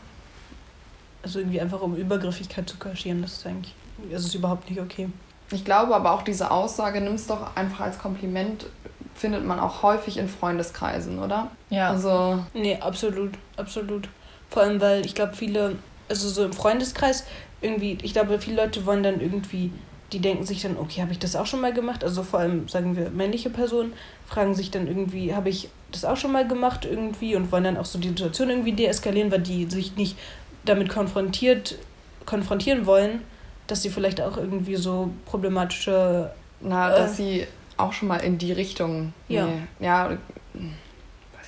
[1.22, 3.74] also irgendwie einfach um Übergriffigkeit zu kaschieren, das ist eigentlich,
[4.10, 5.08] das ist überhaupt nicht okay.
[5.50, 8.66] Ich glaube aber auch diese Aussage, nimm's doch einfach als Kompliment,
[9.14, 11.50] findet man auch häufig in Freundeskreisen, oder?
[11.70, 14.08] Ja, Also, Nee, absolut, absolut.
[14.50, 15.76] Vor allem, weil ich glaube, viele,
[16.08, 17.24] also so im Freundeskreis,
[17.60, 19.70] irgendwie, ich glaube, viele Leute wollen dann irgendwie,
[20.12, 22.04] die denken sich dann, okay, habe ich das auch schon mal gemacht?
[22.04, 23.92] Also vor allem, sagen wir, männliche Personen
[24.26, 27.76] fragen sich dann irgendwie, habe ich das auch schon mal gemacht irgendwie und wollen dann
[27.76, 30.16] auch so die Situation irgendwie deeskalieren, weil die sich nicht
[30.64, 31.76] damit konfrontiert,
[32.24, 33.22] konfrontieren wollen,
[33.66, 36.98] dass sie vielleicht auch irgendwie so problematische na, Äh.
[36.98, 39.12] dass sie auch schon mal in die Richtung.
[39.28, 39.46] Ja.
[39.46, 40.16] Nee, ja,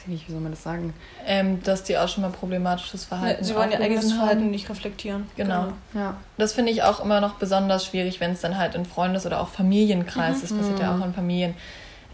[0.09, 0.95] nicht, wie soll man das sagen?
[1.27, 5.27] ähm, dass die auch schon mal problematisches Verhalten sie wollen ihr eigenes Verhalten nicht reflektieren.
[5.37, 5.73] Genau.
[5.95, 6.17] Ja.
[6.37, 9.41] Das finde ich auch immer noch besonders schwierig, wenn es dann halt in Freundes- oder
[9.41, 11.55] auch Familienkreis, das passiert ja auch in Familien,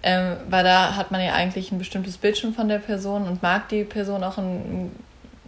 [0.02, 3.42] ähm, weil da hat man ja eigentlich ein bestimmtes Bild schon von der Person und
[3.42, 4.92] mag die Person auch in den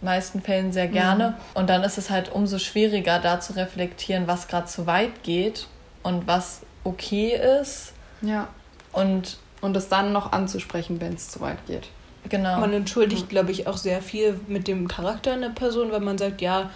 [0.01, 1.35] meisten Fällen sehr gerne.
[1.53, 5.67] Und dann ist es halt umso schwieriger, da zu reflektieren, was gerade zu weit geht
[6.03, 7.93] und was okay ist.
[8.21, 8.47] Ja.
[8.93, 11.89] Und Und es dann noch anzusprechen, wenn es zu weit geht.
[12.29, 12.59] Genau.
[12.59, 16.41] Man entschuldigt, glaube ich, auch sehr viel mit dem Charakter einer Person, weil man sagt,
[16.41, 16.69] ja,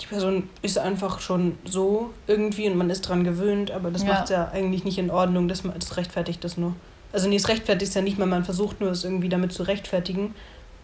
[0.00, 4.08] die Person ist einfach schon so irgendwie und man ist dran gewöhnt, aber das ja.
[4.08, 6.74] macht es ja eigentlich nicht in Ordnung, das, das rechtfertigt das nur.
[7.12, 9.62] Also nee, es rechtfertigt es ja nicht mal, man versucht nur es irgendwie damit zu
[9.64, 10.34] rechtfertigen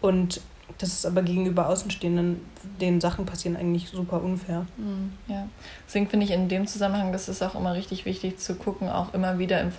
[0.01, 0.41] und
[0.77, 2.41] das ist aber gegenüber Außenstehenden,
[2.79, 4.65] den Sachen passieren eigentlich super unfair.
[4.77, 5.47] Mhm, ja.
[5.87, 9.13] Deswegen finde ich in dem Zusammenhang, das ist auch immer richtig wichtig zu gucken, auch
[9.13, 9.71] immer wieder im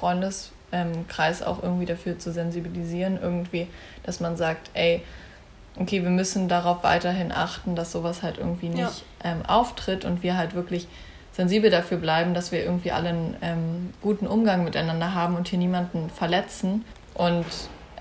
[0.71, 3.67] Freundeskreis auch irgendwie dafür zu sensibilisieren, irgendwie,
[4.03, 5.03] dass man sagt, ey,
[5.77, 9.33] okay, wir müssen darauf weiterhin achten, dass sowas halt irgendwie nicht ja.
[9.33, 10.89] ähm, auftritt und wir halt wirklich
[11.33, 15.59] sensibel dafür bleiben, dass wir irgendwie alle einen ähm, guten Umgang miteinander haben und hier
[15.59, 17.47] niemanden verletzen und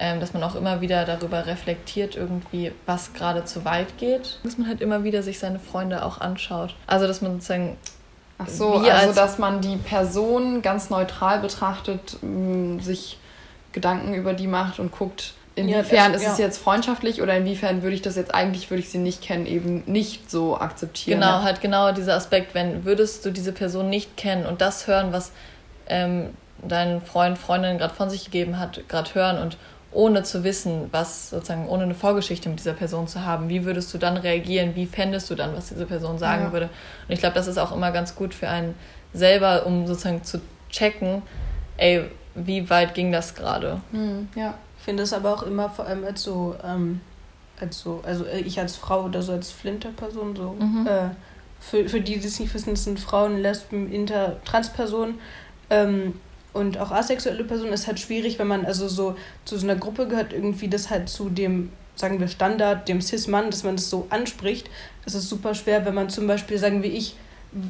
[0.01, 4.39] ähm, dass man auch immer wieder darüber reflektiert, irgendwie, was gerade zu weit geht.
[4.43, 6.75] Dass man halt immer wieder sich seine Freunde auch anschaut.
[6.87, 7.77] Also, dass man sozusagen.
[8.39, 12.17] Ach so, also, als dass man die Person ganz neutral betrachtet,
[12.79, 13.19] sich
[13.73, 16.31] Gedanken über die macht und guckt, Inwiefern ja, ist ja.
[16.31, 19.45] es jetzt freundschaftlich oder inwiefern würde ich das jetzt eigentlich, würde ich sie nicht kennen,
[19.45, 21.19] eben nicht so akzeptieren?
[21.19, 25.11] Genau, halt genau dieser Aspekt, wenn würdest du diese Person nicht kennen und das hören,
[25.11, 25.31] was
[25.87, 26.29] ähm,
[26.65, 29.57] dein Freund, Freundin gerade von sich gegeben hat, gerade hören und
[29.91, 33.93] ohne zu wissen, was sozusagen, ohne eine Vorgeschichte mit dieser Person zu haben, wie würdest
[33.93, 36.51] du dann reagieren, wie fändest du dann, was diese Person sagen ja.
[36.51, 36.69] würde?
[37.07, 38.75] Und ich glaube, das ist auch immer ganz gut für einen
[39.13, 41.23] selber, um sozusagen zu checken,
[41.77, 42.03] ey,
[42.35, 43.81] wie weit ging das gerade?
[43.91, 44.53] Mhm, ja
[44.89, 47.01] finde es aber auch immer vor allem als so, ähm,
[47.59, 50.87] als so, also äh, ich als Frau oder so als Flinterperson so, mhm.
[50.87, 51.09] äh,
[51.59, 55.19] für, für die, die es nicht wissen, das sind Frauen, Lesben, Inter, Transpersonen
[55.69, 56.19] ähm,
[56.53, 60.07] und auch asexuelle Personen ist halt schwierig, wenn man also so zu so einer Gruppe
[60.07, 64.07] gehört, irgendwie das halt zu dem, sagen wir, Standard, dem Cis-Mann, dass man das so
[64.09, 64.69] anspricht.
[65.05, 67.15] Das ist super schwer, wenn man zum Beispiel, sagen wir ich,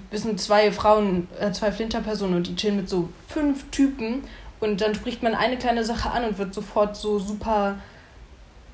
[0.09, 4.23] wir sind zwei Frauen, äh, zwei Flinterpersonen und die chillen mit so fünf Typen
[4.59, 7.77] und dann spricht man eine kleine Sache an und wird sofort so super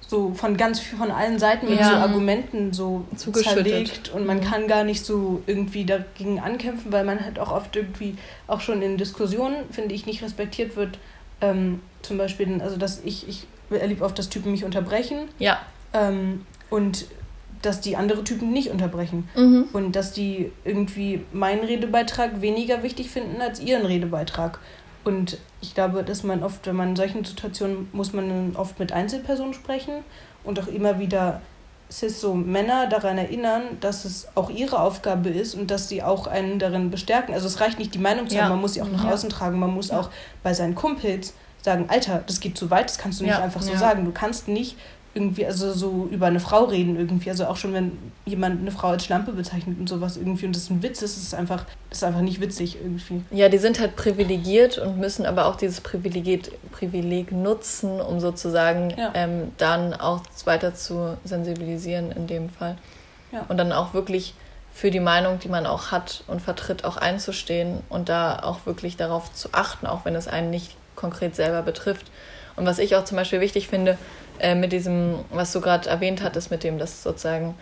[0.08, 1.90] so von ganz von allen Seiten mit ja.
[1.90, 4.44] so Argumenten so zerlegt und man mhm.
[4.44, 8.16] kann gar nicht so irgendwie dagegen ankämpfen, weil man halt auch oft irgendwie
[8.48, 11.00] auch schon in Diskussionen, finde ich, nicht respektiert wird.
[11.42, 15.28] Ähm, zum Beispiel, also dass ich, ich erlebe oft, dass Typen mich unterbrechen.
[15.40, 15.60] Ja.
[15.94, 17.06] Ähm, und
[17.62, 19.28] dass die andere Typen nicht unterbrechen.
[19.36, 19.66] Mhm.
[19.74, 24.60] Und dass die irgendwie meinen Redebeitrag weniger wichtig finden als ihren Redebeitrag.
[25.06, 28.92] Und ich glaube, dass man oft, wenn man in solchen Situationen, muss man oft mit
[28.92, 30.04] Einzelpersonen sprechen
[30.44, 31.42] und auch immer wieder
[31.92, 36.26] cis so Männer daran erinnern, dass es auch ihre Aufgabe ist und dass sie auch
[36.26, 37.36] einen darin bestärken.
[37.36, 38.44] Also es reicht nicht, die Meinung zu ja.
[38.44, 39.14] haben, man muss sie auch nach ja.
[39.14, 39.60] außen tragen.
[39.60, 40.00] Man muss ja.
[40.00, 40.10] auch
[40.42, 43.76] bei seinen Kumpels sagen, Alter, das geht zu weit, das kannst du nicht einfach so
[43.76, 44.06] sagen.
[44.06, 44.78] Du kannst nicht
[45.16, 47.30] irgendwie, also so über eine Frau reden irgendwie.
[47.30, 50.70] Also auch schon, wenn jemand eine Frau als Schlampe bezeichnet und sowas irgendwie und das
[50.70, 53.24] ein Witz ist, ist es einfach, ist einfach nicht witzig irgendwie.
[53.32, 58.94] Ja, die sind halt privilegiert und müssen aber auch dieses Privileg, Privileg nutzen, um sozusagen
[58.98, 59.12] ja.
[59.16, 62.76] ähm, dann auch weiter zu sensibilisieren in dem Fall.
[63.32, 63.46] Ja.
[63.48, 64.34] Und dann auch wirklich
[64.74, 68.98] für die Meinung, die man auch hat und vertritt, auch einzustehen und da auch wirklich
[68.98, 72.08] darauf zu achten, auch wenn es einen nicht konkret selber betrifft.
[72.58, 73.98] Und was ich auch zum Beispiel wichtig finde,
[74.40, 77.56] äh, mit diesem, was du gerade erwähnt hattest, mit dem, dass sozusagen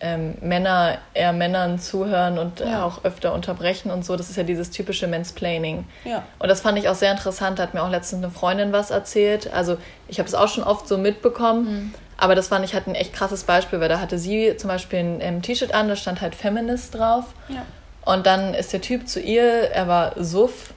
[0.00, 2.84] ähm, Männer eher Männern zuhören und ja.
[2.84, 4.16] auch öfter unterbrechen und so.
[4.16, 5.84] Das ist ja dieses typische Mansplaining.
[6.04, 6.22] Ja.
[6.38, 7.58] Und das fand ich auch sehr interessant.
[7.58, 9.52] Da hat mir auch letztens eine Freundin was erzählt.
[9.52, 11.64] Also ich habe es auch schon oft so mitbekommen.
[11.64, 11.94] Mhm.
[12.16, 14.98] Aber das fand ich halt ein echt krasses Beispiel, weil da hatte sie zum Beispiel
[14.98, 17.26] ein ähm, T-Shirt an, da stand halt Feminist drauf.
[17.48, 17.64] Ja.
[18.04, 20.72] Und dann ist der Typ zu ihr, er war Suff.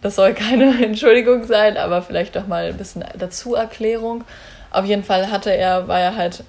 [0.00, 4.24] Das soll keine Entschuldigung sein, aber vielleicht doch mal ein bisschen Dazu-Erklärung.
[4.72, 6.44] Auf jeden Fall hatte er, war er halt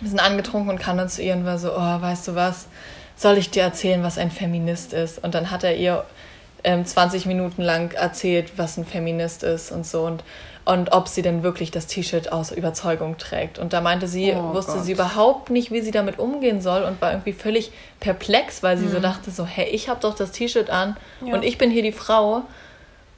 [0.00, 2.66] ein bisschen angetrunken und kam dann zu ihr und war so, oh, weißt du was,
[3.16, 5.22] soll ich dir erzählen, was ein Feminist ist?
[5.22, 6.04] Und dann hat er ihr
[6.64, 10.22] ähm, 20 Minuten lang erzählt, was ein Feminist ist und so und,
[10.64, 13.58] und ob sie denn wirklich das T-Shirt aus Überzeugung trägt.
[13.58, 14.84] Und da meinte sie, oh wusste Gott.
[14.84, 18.86] sie überhaupt nicht, wie sie damit umgehen soll und war irgendwie völlig perplex, weil sie
[18.86, 18.92] mhm.
[18.92, 21.34] so dachte so, hey, ich habe doch das T-Shirt an ja.
[21.34, 22.42] und ich bin hier die Frau.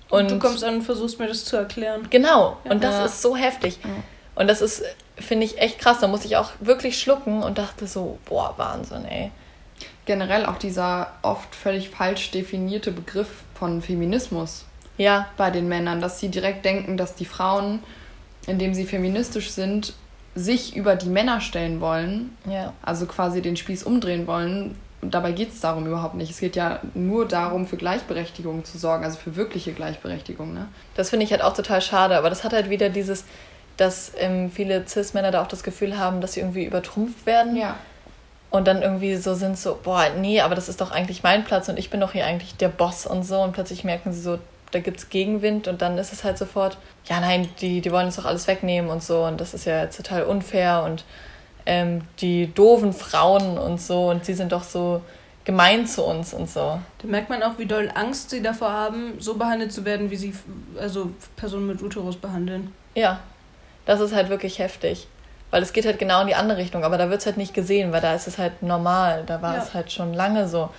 [0.08, 2.06] Und, und, du kommst an und versuchst mir das zu erklären.
[2.10, 2.72] Genau, ja.
[2.72, 3.78] und das ist so heftig.
[3.84, 3.90] Ja.
[4.34, 4.82] Und das ist,
[5.16, 5.98] finde ich, echt krass.
[6.00, 9.30] Da musste ich auch wirklich schlucken und dachte so, boah, Wahnsinn, ey.
[10.06, 14.64] Generell auch dieser oft völlig falsch definierte Begriff von Feminismus.
[14.96, 15.28] Ja.
[15.36, 17.82] Bei den Männern, dass sie direkt denken, dass die Frauen,
[18.46, 19.94] indem sie feministisch sind,
[20.34, 22.36] sich über die Männer stellen wollen.
[22.48, 22.72] Ja.
[22.82, 24.76] Also quasi den Spieß umdrehen wollen.
[25.02, 26.30] Und dabei geht es darum überhaupt nicht.
[26.30, 30.52] Es geht ja nur darum, für Gleichberechtigung zu sorgen, also für wirkliche Gleichberechtigung.
[30.52, 30.68] Ne?
[30.94, 33.24] Das finde ich halt auch total schade, aber das hat halt wieder dieses,
[33.80, 37.56] dass ähm, viele Cis-Männer da auch das Gefühl haben, dass sie irgendwie übertrumpft werden.
[37.56, 37.76] Ja.
[38.50, 41.68] Und dann irgendwie so sind so, boah, nee, aber das ist doch eigentlich mein Platz
[41.68, 43.40] und ich bin doch hier eigentlich der Boss und so.
[43.40, 44.38] Und plötzlich merken sie so,
[44.72, 46.76] da gibt es Gegenwind und dann ist es halt sofort,
[47.06, 49.24] ja, nein, die, die wollen uns doch alles wegnehmen und so.
[49.24, 51.04] Und das ist ja jetzt total unfair und
[51.64, 55.00] ähm, die doofen Frauen und so und sie sind doch so
[55.44, 56.80] gemein zu uns und so.
[56.98, 60.16] Da merkt man auch, wie doll Angst sie davor haben, so behandelt zu werden, wie
[60.16, 60.34] sie
[60.78, 62.74] also Personen mit Uterus behandeln.
[62.94, 63.20] Ja,
[63.90, 65.08] das ist halt wirklich heftig.
[65.50, 67.54] Weil es geht halt genau in die andere Richtung, aber da wird es halt nicht
[67.54, 69.62] gesehen, weil da ist es halt normal, da war ja.
[69.62, 70.70] es halt schon lange so.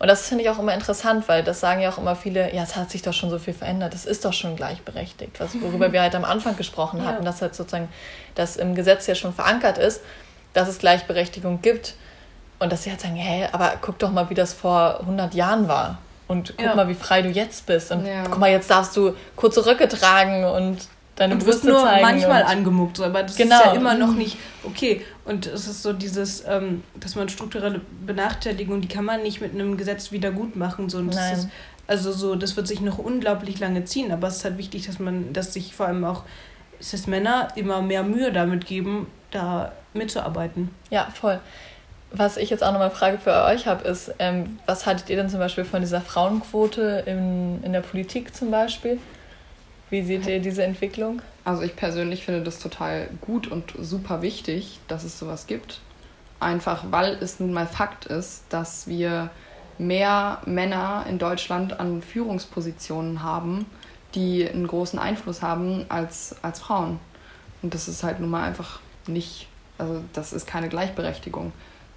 [0.00, 2.64] Und das finde ich auch immer interessant, weil das sagen ja auch immer viele, ja,
[2.64, 5.92] es hat sich doch schon so viel verändert, es ist doch schon gleichberechtigt, was, worüber
[5.92, 7.30] wir halt am Anfang gesprochen hatten, ja.
[7.30, 7.88] dass halt sozusagen
[8.34, 10.02] das im Gesetz ja schon verankert ist,
[10.52, 11.94] dass es Gleichberechtigung gibt.
[12.58, 15.68] Und dass sie halt sagen, hey, aber guck doch mal, wie das vor 100 Jahren
[15.68, 15.98] war.
[16.26, 16.74] Und guck ja.
[16.74, 17.92] mal, wie frei du jetzt bist.
[17.92, 18.24] Und ja.
[18.24, 22.02] guck mal, jetzt darfst du kurze Röcke tragen und deine und Brüste nur zeigen.
[22.02, 23.56] manchmal angemuckt, aber das genau.
[23.56, 25.04] ist ja immer noch nicht okay.
[25.24, 29.52] Und es ist so dieses, ähm, dass man strukturelle Benachteiligung, die kann man nicht mit
[29.52, 30.88] einem Gesetz wieder gut machen.
[30.88, 31.00] So.
[31.00, 31.34] Nein.
[31.34, 31.48] Ist,
[31.86, 34.98] also so, das wird sich noch unglaublich lange ziehen, aber es ist halt wichtig, dass
[34.98, 36.22] man, dass sich vor allem auch,
[36.78, 40.70] dass Männer immer mehr Mühe damit geben, da mitzuarbeiten.
[40.90, 41.40] Ja, voll.
[42.12, 45.28] Was ich jetzt auch nochmal Frage für euch habe, ist, ähm, was haltet ihr denn
[45.28, 48.98] zum Beispiel von dieser Frauenquote in, in der Politik zum Beispiel?
[49.88, 51.22] Wie seht ihr diese Entwicklung?
[51.44, 55.80] Also ich persönlich finde das total gut und super wichtig, dass es sowas gibt.
[56.40, 59.30] Einfach weil es nun mal Fakt ist, dass wir
[59.78, 63.66] mehr Männer in Deutschland an Führungspositionen haben,
[64.14, 66.98] die einen großen Einfluss haben als, als Frauen.
[67.62, 69.46] Und das ist halt nun mal einfach nicht,
[69.78, 71.52] also das ist keine Gleichberechtigung.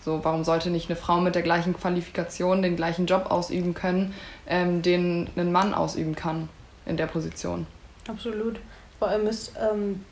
[0.05, 4.13] So, warum sollte nicht eine Frau mit der gleichen Qualifikation den gleichen Job ausüben können,
[4.47, 6.49] ähm, den ein Mann ausüben kann
[6.85, 7.67] in der Position?
[8.09, 8.59] Absolut.
[8.97, 10.03] Vor allem ist, ähm,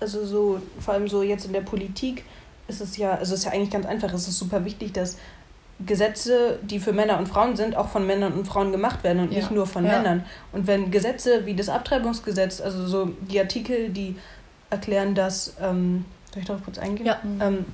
[0.00, 2.24] also so, vor allem so jetzt in der Politik
[2.68, 5.18] ist es ja, also es ist ja eigentlich ganz einfach, es ist super wichtig, dass
[5.84, 9.32] Gesetze, die für Männer und Frauen sind, auch von Männern und Frauen gemacht werden und
[9.32, 9.38] ja.
[9.38, 9.98] nicht nur von ja.
[9.98, 10.24] Männern.
[10.52, 14.16] Und wenn Gesetze wie das Abtreibungsgesetz, also so die Artikel, die
[14.70, 17.06] erklären, dass, ähm, soll ich darauf kurz eingehen?
[17.06, 17.20] Ja.
[17.40, 17.64] Ähm,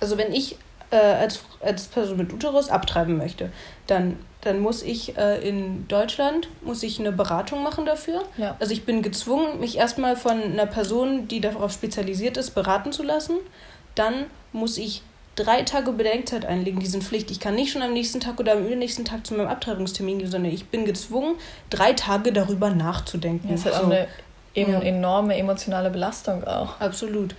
[0.00, 0.56] also wenn ich
[0.90, 3.50] äh, als, als Person mit Uterus abtreiben möchte,
[3.86, 8.22] dann, dann muss ich äh, in Deutschland muss ich eine Beratung machen dafür.
[8.36, 8.56] Ja.
[8.58, 13.04] Also ich bin gezwungen, mich erstmal von einer Person, die darauf spezialisiert ist, beraten zu
[13.04, 13.36] lassen.
[13.94, 15.02] Dann muss ich
[15.36, 17.30] drei Tage Bedenkzeit einlegen, die sind Pflicht.
[17.30, 20.30] Ich kann nicht schon am nächsten Tag oder am übernächsten Tag zu meinem Abtreibungstermin gehen,
[20.30, 21.36] sondern ich bin gezwungen,
[21.70, 23.48] drei Tage darüber nachzudenken.
[23.48, 23.82] das ist halt so.
[23.82, 26.80] auch eine enorme emotionale Belastung auch.
[26.80, 27.34] Absolut.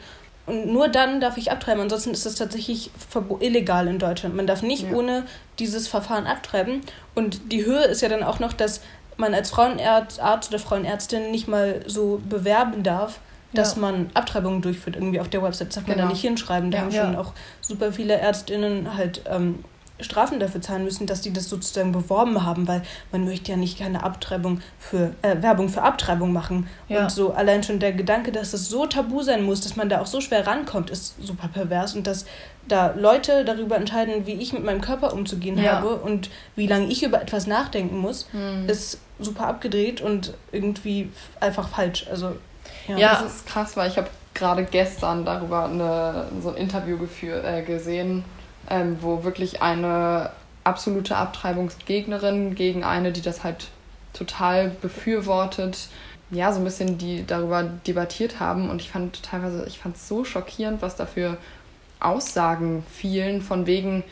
[0.45, 1.81] Und nur dann darf ich abtreiben.
[1.81, 2.91] Ansonsten ist das tatsächlich
[3.39, 4.35] illegal in Deutschland.
[4.35, 4.95] Man darf nicht ja.
[4.95, 5.25] ohne
[5.59, 6.81] dieses Verfahren abtreiben.
[7.15, 8.81] Und die Höhe ist ja dann auch noch, dass
[9.15, 10.19] man als Frauenarzt
[10.49, 13.19] oder Frauenärztin nicht mal so bewerben darf,
[13.53, 13.81] dass ja.
[13.81, 14.95] man Abtreibungen durchführt.
[14.95, 16.07] Irgendwie auf der Website darf man genau.
[16.07, 16.71] da nicht hinschreiben.
[16.71, 16.83] Da ja.
[16.83, 19.63] haben schon auch super viele Ärztinnen halt ähm,
[19.99, 22.81] Strafen dafür zahlen müssen, dass die das sozusagen beworben haben, weil
[23.11, 26.67] man möchte ja nicht keine Abtreibung für äh, Werbung für Abtreibung machen.
[26.87, 27.03] Ja.
[27.03, 30.01] Und so allein schon der Gedanke, dass das so tabu sein muss, dass man da
[30.01, 32.25] auch so schwer rankommt, ist super pervers und dass
[32.67, 35.73] da Leute darüber entscheiden, wie ich mit meinem Körper umzugehen ja.
[35.73, 38.67] habe und wie lange ich über etwas nachdenken muss, mhm.
[38.67, 42.07] ist super abgedreht und irgendwie einfach falsch.
[42.09, 42.35] Also
[42.87, 43.21] ja, ja.
[43.21, 47.61] das ist krass, weil ich habe gerade gestern darüber eine, so ein Interview geführ, äh,
[47.61, 48.23] gesehen
[48.69, 50.31] ähm, wo wirklich eine
[50.63, 53.67] absolute Abtreibungsgegnerin gegen eine, die das halt
[54.13, 55.89] total befürwortet,
[56.31, 58.69] ja, so ein bisschen die darüber debattiert haben.
[58.69, 61.37] Und ich fand teilweise, ich fand es so schockierend, was dafür
[61.99, 64.03] Aussagen fielen, von wegen,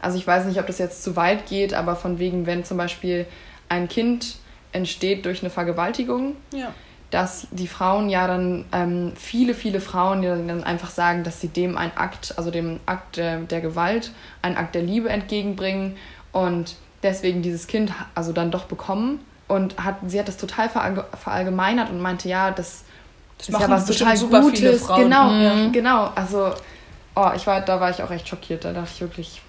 [0.00, 2.76] also ich weiß nicht, ob das jetzt zu weit geht, aber von wegen, wenn zum
[2.76, 3.26] Beispiel
[3.68, 4.36] ein Kind
[4.72, 6.72] entsteht durch eine Vergewaltigung, ja
[7.10, 11.48] dass die Frauen ja dann, ähm, viele, viele Frauen ja dann einfach sagen, dass sie
[11.48, 15.96] dem ein Akt, also dem Akt der, der Gewalt, einen Akt der Liebe entgegenbringen
[16.32, 19.20] und deswegen dieses Kind also dann doch bekommen.
[19.46, 22.84] Und hat, sie hat das total verallgemeinert und meinte, ja, das,
[23.38, 24.86] das ist ja was total super Gutes.
[24.86, 25.72] Genau, mhm.
[25.72, 26.10] genau.
[26.14, 26.52] Also,
[27.16, 28.66] oh, ich war, da war ich auch echt schockiert.
[28.66, 29.40] Da dachte ich wirklich,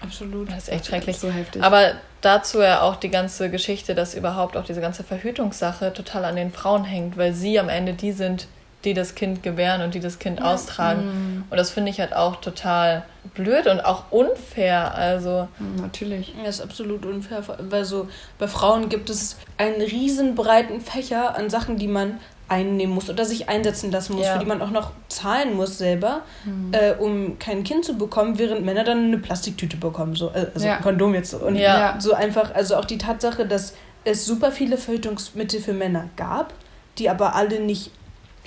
[0.00, 0.48] Absolut.
[0.50, 1.18] Das ist echt schrecklich.
[1.18, 1.62] so heftig.
[1.62, 6.36] Aber dazu ja auch die ganze Geschichte, dass überhaupt auch diese ganze Verhütungssache total an
[6.36, 8.48] den Frauen hängt, weil sie am Ende die sind,
[8.84, 10.52] die das Kind gebären und die das Kind ja.
[10.52, 11.04] austragen.
[11.04, 11.44] Mhm.
[11.50, 13.04] Und das finde ich halt auch total
[13.34, 14.94] blöd und auch unfair.
[14.94, 16.34] Also mhm, natürlich.
[16.42, 18.08] Ja, ist absolut unfair, weil so
[18.38, 23.24] bei Frauen gibt es einen riesen breiten Fächer an Sachen, die man einnehmen muss oder
[23.24, 24.34] sich einsetzen lassen muss, ja.
[24.34, 26.72] für die man auch noch zahlen muss selber, mhm.
[26.72, 30.66] äh, um kein Kind zu bekommen, während Männer dann eine Plastiktüte bekommen, so äh, also
[30.66, 30.76] ja.
[30.76, 31.96] Kondom jetzt und ja.
[31.98, 33.74] so einfach, also auch die Tatsache, dass
[34.04, 36.54] es super viele Verhütungsmittel für Männer gab,
[36.98, 37.90] die aber alle nicht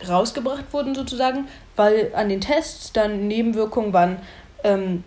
[0.09, 4.17] rausgebracht wurden sozusagen, weil an den Tests dann Nebenwirkungen waren,
[4.63, 5.03] ähm,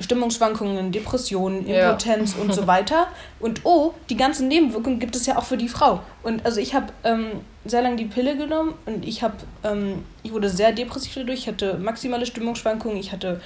[0.00, 2.42] Stimmungsschwankungen, Depressionen, Impotenz ja.
[2.42, 3.08] und so weiter.
[3.40, 6.00] Und oh, die ganzen Nebenwirkungen gibt es ja auch für die Frau.
[6.22, 10.32] Und also ich habe ähm, sehr lange die Pille genommen und ich habe, ähm, ich
[10.32, 11.40] wurde sehr depressiv dadurch.
[11.40, 13.40] Ich hatte maximale Stimmungsschwankungen, ich hatte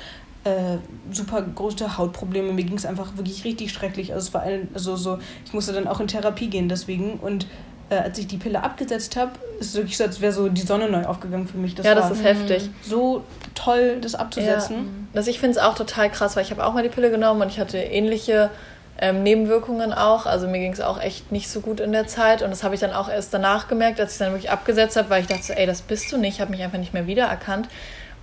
[0.44, 0.78] äh,
[1.10, 2.52] super große Hautprobleme.
[2.52, 4.12] Mir ging es einfach wirklich richtig schrecklich.
[4.12, 7.14] Also es war ein, also so, ich musste dann auch in Therapie gehen deswegen.
[7.14, 7.46] Und
[7.90, 10.88] äh, als ich die Pille abgesetzt habe, ist wirklich so, als wäre so die Sonne
[10.88, 11.74] neu aufgegangen für mich.
[11.74, 12.70] Das ja, das ist heftig.
[12.82, 14.76] So toll, das abzusetzen.
[14.76, 15.18] Ja.
[15.18, 17.42] Also ich finde es auch total krass, weil ich habe auch mal die Pille genommen
[17.42, 18.50] und ich hatte ähnliche
[18.98, 20.26] ähm, Nebenwirkungen auch.
[20.26, 22.42] Also mir ging es auch echt nicht so gut in der Zeit.
[22.42, 25.10] Und das habe ich dann auch erst danach gemerkt, als ich dann wirklich abgesetzt habe,
[25.10, 26.36] weil ich dachte, so, ey, das bist du nicht.
[26.36, 27.68] Ich habe mich einfach nicht mehr wiedererkannt.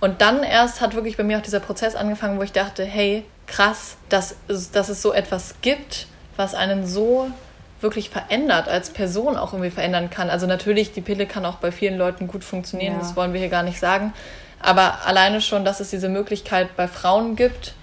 [0.00, 3.24] Und dann erst hat wirklich bei mir auch dieser Prozess angefangen, wo ich dachte, hey,
[3.46, 6.06] krass, dass, dass es so etwas gibt,
[6.36, 7.30] was einen so
[7.84, 10.30] wirklich verändert, als Person auch irgendwie verändern kann.
[10.30, 12.98] Also natürlich, die Pille kann auch bei vielen Leuten gut funktionieren, ja.
[12.98, 14.12] das wollen wir hier gar nicht sagen.
[14.60, 17.74] Aber alleine schon, dass es diese Möglichkeit bei Frauen gibt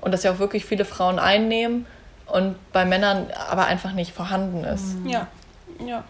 [0.00, 1.86] und dass ja auch wirklich viele Frauen einnehmen
[2.26, 4.96] und bei Männern aber einfach nicht vorhanden ist.
[5.04, 5.26] Ja,
[5.84, 6.04] ja.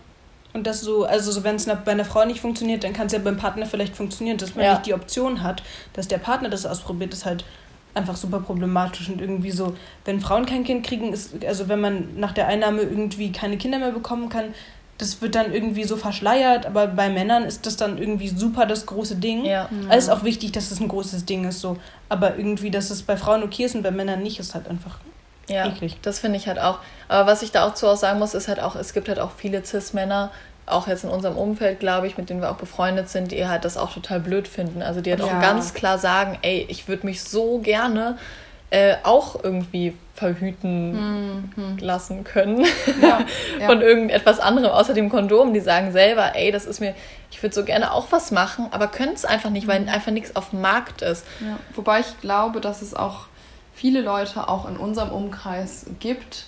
[0.53, 3.13] Und das so, also so, wenn es bei einer Frau nicht funktioniert, dann kann es
[3.13, 4.73] ja beim Partner vielleicht funktionieren, dass man ja.
[4.73, 5.63] nicht die Option hat,
[5.93, 7.45] dass der Partner das ausprobiert, ist halt
[7.95, 12.19] einfach super problematisch und irgendwie so, wenn Frauen kein Kind kriegen, ist, also wenn man
[12.19, 14.55] nach der Einnahme irgendwie keine Kinder mehr bekommen kann,
[14.99, 18.85] das wird dann irgendwie so verschleiert, aber bei Männern ist das dann irgendwie super das
[18.85, 19.47] große Ding.
[19.47, 19.69] Ja.
[19.89, 21.79] Also ist auch wichtig, dass es ein großes Ding ist, so.
[22.11, 24.99] Aber irgendwie, dass es bei Frauen okay ist und bei Männern nicht, ist halt einfach
[25.49, 25.97] ja, eklig.
[26.03, 26.81] Das finde ich halt auch.
[27.09, 29.19] Aber was ich da auch zu auch sagen muss, ist halt auch, es gibt halt
[29.19, 30.31] auch viele Cis-Männer,
[30.73, 33.65] auch jetzt in unserem Umfeld, glaube ich, mit denen wir auch befreundet sind, die halt
[33.65, 34.83] das auch total blöd finden.
[34.83, 35.27] Also die halt ja.
[35.27, 38.19] auch ganz klar sagen, ey, ich würde mich so gerne
[38.71, 40.93] äh, auch irgendwie verhüten
[41.57, 41.79] mhm.
[41.79, 42.67] lassen können
[43.01, 43.21] ja,
[43.59, 43.67] ja.
[43.67, 45.55] von irgendetwas anderem außer dem Kondom.
[45.55, 46.95] Die sagen selber, ey, das ist mir,
[47.31, 49.89] ich würde so gerne auch was machen, aber können es einfach nicht, weil mhm.
[49.89, 51.27] einfach nichts auf dem Markt ist.
[51.41, 51.59] Ja.
[51.75, 53.27] Wobei ich glaube, dass es auch
[53.75, 56.45] viele Leute auch in unserem Umkreis gibt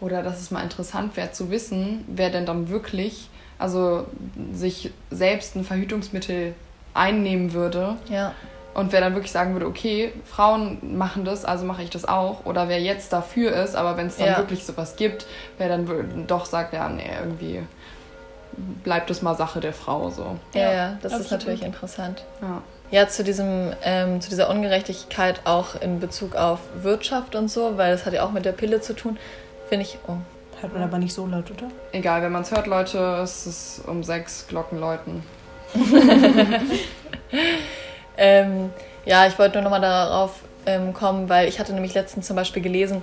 [0.00, 4.06] oder dass es mal interessant wäre zu wissen, wer denn dann wirklich, also
[4.52, 6.54] sich selbst ein Verhütungsmittel
[6.94, 7.96] einnehmen würde.
[8.08, 8.34] Ja.
[8.74, 12.44] Und wer dann wirklich sagen würde, okay, Frauen machen das, also mache ich das auch.
[12.44, 14.36] Oder wer jetzt dafür ist, aber wenn es dann ja.
[14.36, 15.26] wirklich sowas gibt,
[15.56, 17.62] wer dann doch sagt, ja, nee, irgendwie
[18.84, 20.36] bleibt es mal Sache der Frau so.
[20.52, 21.20] Ja, ja das absolut.
[21.20, 22.24] ist natürlich interessant.
[22.42, 22.62] Ja.
[22.90, 27.90] Ja, zu, diesem, ähm, zu dieser Ungerechtigkeit auch in Bezug auf Wirtschaft und so, weil
[27.90, 29.18] das hat ja auch mit der Pille zu tun,
[29.68, 29.98] finde ich.
[30.06, 30.18] Oh.
[30.66, 31.70] Hört man aber nicht so laut, oder?
[31.92, 35.22] Egal, wenn man es hört, Leute, ist es um sechs Glocken läuten.
[38.16, 38.70] ähm,
[39.04, 42.64] ja, ich wollte nur nochmal darauf ähm, kommen, weil ich hatte nämlich letztens zum Beispiel
[42.64, 43.02] gelesen,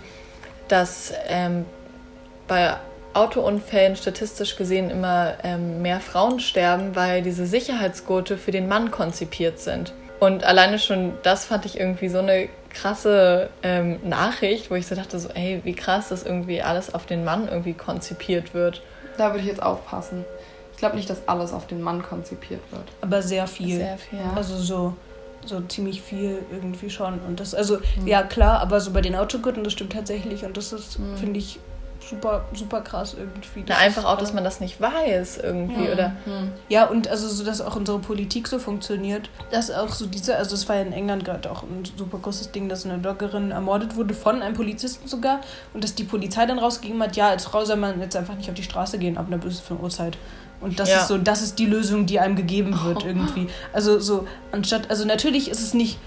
[0.68, 1.64] dass ähm,
[2.50, 2.76] bei
[3.14, 9.60] Autounfällen statistisch gesehen immer ähm, mehr Frauen sterben, weil diese Sicherheitsgurte für den Mann konzipiert
[9.60, 9.94] sind.
[10.20, 14.96] Und alleine schon das fand ich irgendwie so eine krasse ähm, Nachricht, wo ich so
[14.96, 18.82] dachte, so, ey, wie krass, dass irgendwie alles auf den Mann irgendwie konzipiert wird.
[19.18, 20.26] Da würde ich jetzt aufpassen.
[20.72, 22.84] Ich glaube nicht, dass alles auf den Mann konzipiert wird.
[23.02, 23.78] Aber sehr viel.
[23.78, 24.20] Sehr viel.
[24.20, 24.34] Ja.
[24.36, 24.96] Also so
[25.46, 28.08] so ziemlich viel irgendwie schon und das also mhm.
[28.08, 31.18] ja klar aber so bei den Autogurten das stimmt tatsächlich und das ist mhm.
[31.18, 31.60] finde ich
[32.10, 33.66] super, super krass irgendwie.
[33.68, 35.92] Na, einfach auch, dass man das nicht weiß irgendwie, ja.
[35.92, 36.16] oder?
[36.26, 36.52] Hm.
[36.70, 40.56] Ja, und also so, dass auch unsere Politik so funktioniert, dass auch so diese, also
[40.56, 43.96] es war ja in England gerade auch ein super großes Ding, dass eine Bloggerin ermordet
[43.96, 45.42] wurde von einem Polizisten sogar
[45.74, 48.50] und dass die Polizei dann rausgegeben hat, ja, als Frau soll man jetzt einfach nicht
[48.50, 50.18] auf die Straße gehen ab einer bestimmten Uhrzeit.
[50.62, 51.02] Und das ja.
[51.02, 53.48] ist so, das ist die Lösung, die einem gegeben wird irgendwie.
[53.74, 56.00] Also so, anstatt, also natürlich ist es nicht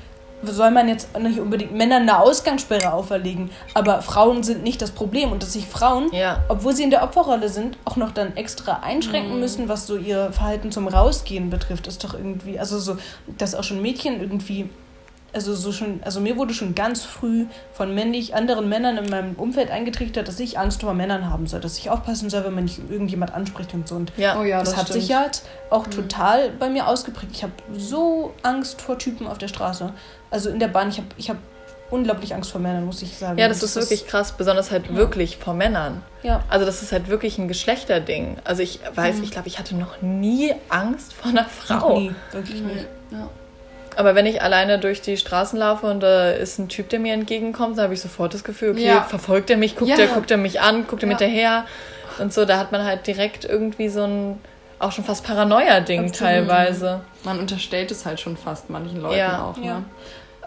[0.53, 5.33] soll man jetzt nicht unbedingt Männern eine Ausgangssperre auferlegen, aber Frauen sind nicht das Problem
[5.33, 6.43] und dass sich Frauen, ja.
[6.49, 9.41] obwohl sie in der Opferrolle sind, auch noch dann extra einschränken mhm.
[9.41, 12.97] müssen, was so ihr Verhalten zum Rausgehen betrifft, ist doch irgendwie, also so,
[13.39, 14.71] dass auch schon Mädchen irgendwie
[15.37, 19.35] also so schon, also mir wurde schon ganz früh von männlich anderen Männern in meinem
[19.35, 22.65] Umfeld eingetrichtert, dass ich Angst vor Männern haben soll, dass ich aufpassen soll, wenn man
[22.65, 23.97] nicht irgendjemand anspricht und so.
[23.97, 24.41] Und ja.
[24.41, 25.91] Oh ja, das, das hat sich ja jetzt auch mhm.
[25.91, 27.33] total bei mir ausgeprägt.
[27.33, 29.93] Ich habe so Angst vor Typen auf der Straße.
[30.31, 31.37] Also in der Bahn, ich habe ich hab
[31.91, 33.39] unglaublich Angst vor Männern, muss ich sagen.
[33.39, 34.95] Ja, das, das ist wirklich krass, besonders halt ja.
[34.95, 36.03] wirklich vor Männern.
[36.23, 36.45] Ja.
[36.49, 38.39] Also das ist halt wirklich ein Geschlechterding.
[38.45, 39.25] Also ich weiß, mhm.
[39.25, 41.91] ich glaube, ich hatte noch nie Angst vor einer Frau.
[41.91, 42.69] Noch nie, wirklich mhm.
[42.69, 42.87] nicht.
[43.11, 43.29] Ja.
[43.97, 47.15] Aber wenn ich alleine durch die Straßen laufe und da ist ein Typ, der mir
[47.15, 49.03] entgegenkommt, dann habe ich sofort das Gefühl, okay, ja.
[49.03, 49.97] verfolgt er mich, guckt, ja.
[49.97, 51.19] er, guckt er mich an, guckt er ja.
[51.19, 51.65] hinterher
[52.19, 52.45] und so.
[52.45, 54.39] Da hat man halt direkt irgendwie so ein
[54.79, 57.01] auch schon fast Paranoia-Ding teilweise.
[57.25, 59.45] Man unterstellt es halt schon fast manchen Leuten ja.
[59.45, 59.85] auch, ne?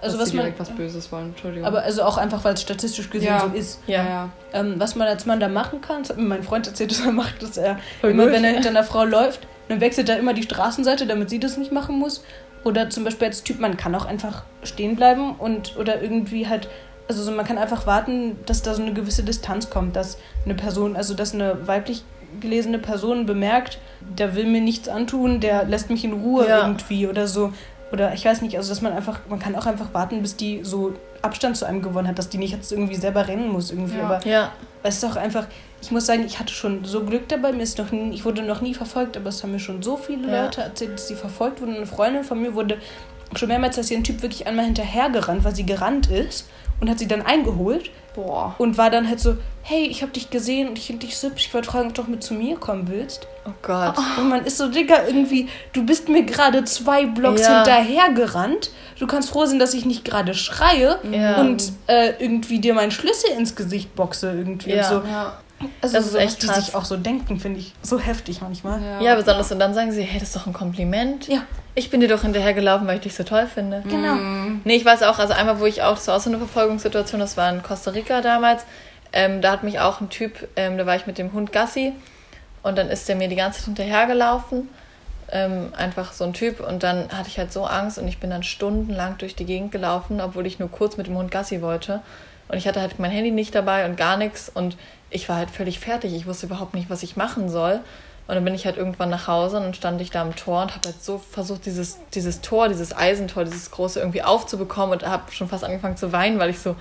[0.02, 1.68] Also dass was sie direkt was Böses wollen, Entschuldigung.
[1.68, 3.40] Aber also auch einfach, weil es statistisch gesehen ja.
[3.42, 3.82] so ist.
[3.86, 4.30] Ja, ja.
[4.54, 7.02] Ähm, was man als Mann da machen kann, das hat mir mein Freund erzählt, dass
[7.02, 8.34] er macht, dass er Voll immer, gut.
[8.34, 11.58] wenn er hinter einer Frau läuft, dann wechselt er immer die Straßenseite, damit sie das
[11.58, 12.24] nicht machen muss.
[12.64, 16.68] Oder zum Beispiel als Typ, man kann auch einfach stehen bleiben und oder irgendwie halt
[17.10, 20.54] also so, man kann einfach warten, dass da so eine gewisse Distanz kommt, dass eine
[20.54, 22.04] Person, also dass eine weiblich
[22.40, 26.62] gelesene Person bemerkt, der will mir nichts antun, der lässt mich in Ruhe ja.
[26.62, 27.52] irgendwie oder so.
[27.92, 30.60] Oder ich weiß nicht, also dass man einfach, man kann auch einfach warten, bis die
[30.64, 30.94] so
[31.24, 33.98] Abstand zu einem gewonnen hat, dass die nicht jetzt irgendwie selber rennen muss irgendwie.
[33.98, 34.06] Ja.
[34.06, 34.52] Aber ja.
[34.84, 35.48] es ist auch einfach,
[35.82, 38.42] ich muss sagen, ich hatte schon so Glück dabei, mir ist noch nie, ich wurde
[38.42, 40.46] noch nie verfolgt, aber es haben mir schon so viele ja.
[40.46, 41.76] Leute erzählt, dass sie verfolgt wurden.
[41.76, 42.78] Eine Freundin von mir wurde
[43.36, 46.48] schon mehrmals, dass ihr ein Typ wirklich einmal hinterhergerannt, weil sie gerannt ist
[46.80, 47.92] und hat sie dann eingeholt.
[48.16, 48.56] Boah.
[48.58, 51.46] Und war dann halt so, hey, ich hab dich gesehen und ich finde dich hübsch,
[51.46, 53.28] ich wollte fragen, ob du doch mit zu mir kommen willst.
[53.46, 53.96] Oh Gott.
[54.18, 57.58] Und man ist so, Digga, irgendwie, du bist mir gerade zwei Blocks ja.
[57.58, 58.72] hinterhergerannt.
[58.98, 61.40] Du kannst froh sein, dass ich nicht gerade schreie ja.
[61.40, 64.90] und äh, irgendwie dir meinen Schlüssel ins Gesicht boxe irgendwie ja.
[64.90, 65.08] und so.
[65.08, 65.38] Ja.
[65.82, 68.82] Also das ist so, echt die sich auch so denken, finde ich so heftig manchmal.
[68.82, 69.02] Ja.
[69.02, 71.28] ja, besonders und dann sagen sie, hey, das ist doch ein Kompliment.
[71.28, 71.44] Ja.
[71.76, 73.84] Ich bin dir doch hinterhergelaufen, weil ich dich so toll finde.
[73.88, 74.16] Genau.
[74.16, 74.62] Mhm.
[74.64, 77.20] Nee, ich weiß auch, also einmal, wo ich auch, das war auch so eine Verfolgungssituation,
[77.20, 78.64] das war in Costa Rica damals.
[79.12, 81.94] Ähm, da hat mich auch ein Typ, ähm, da war ich mit dem Hund Gassi
[82.64, 84.70] und dann ist der mir die ganze Zeit hinterhergelaufen.
[85.32, 88.32] Ähm, einfach so ein Typ und dann hatte ich halt so Angst und ich bin
[88.32, 92.02] dann stundenlang durch die Gegend gelaufen, obwohl ich nur kurz mit dem Hund Gassi wollte.
[92.48, 94.76] Und ich hatte halt mein Handy nicht dabei und gar nichts und
[95.10, 96.14] ich war halt völlig fertig.
[96.14, 97.80] Ich wusste überhaupt nicht, was ich machen soll.
[98.28, 100.62] Und dann bin ich halt irgendwann nach Hause und dann stand ich da am Tor
[100.62, 105.08] und habe halt so versucht, dieses, dieses Tor, dieses Eisentor, dieses große irgendwie aufzubekommen und
[105.08, 106.76] habe schon fast angefangen zu weinen, weil ich so,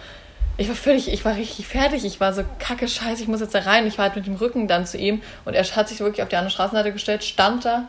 [0.58, 2.04] ich war völlig, ich war richtig fertig.
[2.04, 3.86] Ich war so kacke scheiße, ich muss jetzt da rein.
[3.86, 6.28] Ich war halt mit dem Rücken dann zu ihm und er hat sich wirklich auf
[6.28, 7.84] die andere Straßenseite gestellt, stand da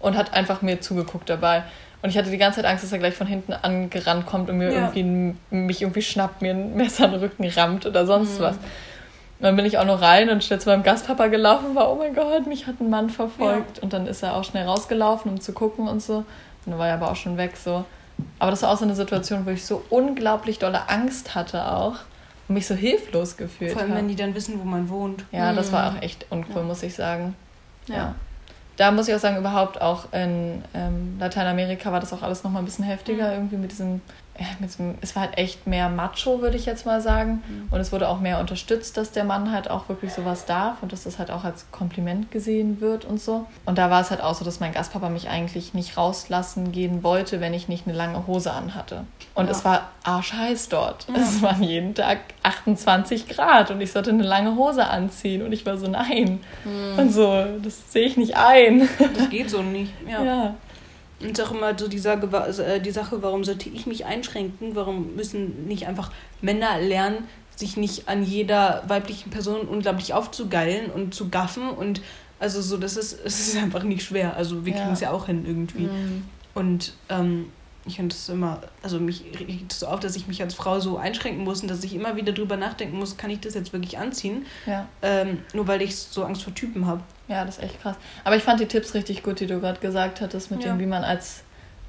[0.00, 1.62] und hat einfach mir zugeguckt dabei.
[2.02, 4.58] Und ich hatte die ganze Zeit Angst, dass er gleich von hinten angerannt kommt und
[4.58, 4.92] mir ja.
[4.94, 8.44] irgendwie mich irgendwie schnappt, mir ein Messer in den Rücken rammt oder sonst mhm.
[8.44, 8.56] was.
[9.38, 11.94] Und dann bin ich auch noch rein und schnell zu meinem Gastpapa gelaufen, war, oh
[11.94, 13.76] mein Gott, mich hat ein Mann verfolgt.
[13.76, 13.82] Ja.
[13.84, 16.16] Und dann ist er auch schnell rausgelaufen, um zu gucken und so.
[16.16, 16.26] Und
[16.66, 17.84] dann war er aber auch schon weg so.
[18.40, 21.96] Aber das war auch so eine Situation, wo ich so unglaublich dolle Angst hatte auch
[22.48, 23.80] und mich so hilflos gefühlt habe.
[23.80, 23.98] Vor allem, hab.
[23.98, 25.24] wenn die dann wissen, wo man wohnt.
[25.30, 25.56] Ja, mhm.
[25.56, 26.62] das war auch echt uncool, ja.
[26.62, 27.36] muss ich sagen.
[27.86, 27.94] Ja.
[27.94, 28.14] ja.
[28.76, 32.62] Da muss ich auch sagen, überhaupt auch in ähm, Lateinamerika war das auch alles nochmal
[32.62, 33.34] ein bisschen heftiger, mhm.
[33.34, 34.00] irgendwie mit diesem
[35.00, 37.42] es war halt echt mehr Macho, würde ich jetzt mal sagen.
[37.48, 37.68] Mhm.
[37.70, 40.92] Und es wurde auch mehr unterstützt, dass der Mann halt auch wirklich sowas darf und
[40.92, 43.46] dass das halt auch als Kompliment gesehen wird und so.
[43.66, 47.02] Und da war es halt auch so, dass mein Gastpapa mich eigentlich nicht rauslassen gehen
[47.02, 49.04] wollte, wenn ich nicht eine lange Hose anhatte.
[49.34, 49.52] Und ja.
[49.52, 51.06] es war arschheiß dort.
[51.08, 51.20] Ja.
[51.20, 55.42] Es waren jeden Tag 28 Grad und ich sollte eine lange Hose anziehen.
[55.42, 56.40] Und ich war so, nein.
[56.64, 56.98] Mhm.
[56.98, 58.88] Und so, das sehe ich nicht ein.
[59.16, 59.92] Das geht so nicht.
[60.08, 60.22] ja.
[60.22, 60.54] ja.
[61.20, 63.86] Und es ist auch immer so die, Sage, also, äh, die Sache, warum sollte ich
[63.86, 64.74] mich einschränken?
[64.74, 71.14] Warum müssen nicht einfach Männer lernen, sich nicht an jeder weiblichen Person unglaublich aufzugeilen und
[71.14, 71.70] zu gaffen?
[71.70, 72.00] Und
[72.38, 74.36] also so, das ist, es ist einfach nicht schwer.
[74.36, 75.10] Also wir kriegen es ja.
[75.10, 75.84] ja auch hin irgendwie.
[75.84, 76.24] Mhm.
[76.54, 77.46] Und ähm,
[77.88, 80.78] ich finde es immer, also mich regt es so auf, dass ich mich als Frau
[80.80, 83.72] so einschränken muss und dass ich immer wieder drüber nachdenken muss, kann ich das jetzt
[83.72, 84.46] wirklich anziehen?
[84.66, 84.86] Ja.
[85.02, 87.00] Ähm, nur weil ich so Angst vor Typen habe.
[87.28, 87.96] Ja, das ist echt krass.
[88.24, 90.72] Aber ich fand die Tipps richtig gut, die du gerade gesagt hattest, mit ja.
[90.72, 91.42] dem, wie man als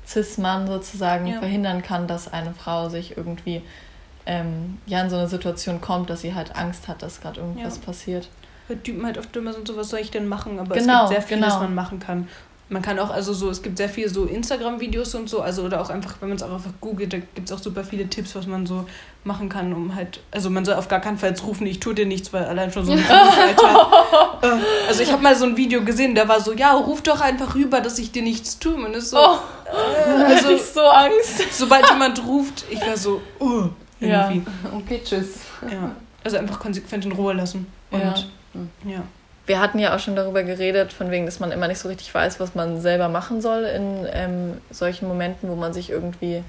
[0.07, 1.39] Cis-Mann sozusagen ja.
[1.39, 3.61] verhindern kann, dass eine Frau sich irgendwie
[4.25, 7.77] ähm, ja in so eine Situation kommt, dass sie halt Angst hat, dass gerade irgendwas
[7.77, 7.81] ja.
[7.85, 8.29] passiert.
[8.67, 10.59] Weil Typen halt oft immer so, was soll ich denn machen?
[10.59, 11.47] Aber genau, es gibt sehr viel, genau.
[11.47, 12.27] was man machen kann.
[12.71, 15.81] Man kann auch, also so, es gibt sehr viele so Instagram-Videos und so, also oder
[15.81, 18.35] auch einfach, wenn man es auch einfach googelt, da gibt es auch super viele Tipps,
[18.35, 18.85] was man so
[19.23, 21.95] machen kann, um halt, also man soll auf gar keinen Fall jetzt rufen, ich tue
[21.95, 23.91] dir nichts, weil allein schon so ein Alter.
[24.43, 27.21] Äh, also ich habe mal so ein Video gesehen, da war so, ja, ruf doch
[27.21, 28.77] einfach rüber, dass ich dir nichts tue.
[28.77, 31.51] Man ist so, oh, äh, also ich so Angst.
[31.51, 34.37] Sobald jemand ruft, ich war so, uh, irgendwie.
[34.37, 34.77] Ja.
[34.77, 35.39] Okay, tschüss.
[35.63, 35.95] Ja.
[36.23, 37.65] Also einfach konsequent in Ruhe lassen.
[37.89, 38.15] Und ja.
[38.85, 39.03] ja
[39.49, 42.13] wir hatten ja auch schon darüber geredet, von wegen, dass man immer nicht so richtig
[42.13, 46.43] weiß, was man selber machen soll in ähm, solchen Momenten, wo man sich irgendwie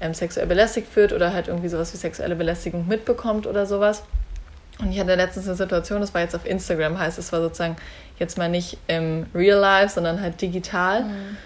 [0.00, 4.02] ähm, sexuell belästigt fühlt oder halt irgendwie sowas wie sexuelle Belästigung mitbekommt oder sowas.
[4.80, 7.76] Und ich hatte letztens eine Situation, das war jetzt auf Instagram, heißt es war sozusagen
[8.18, 11.04] jetzt mal nicht im Real Life, sondern halt digital.
[11.04, 11.36] Mhm.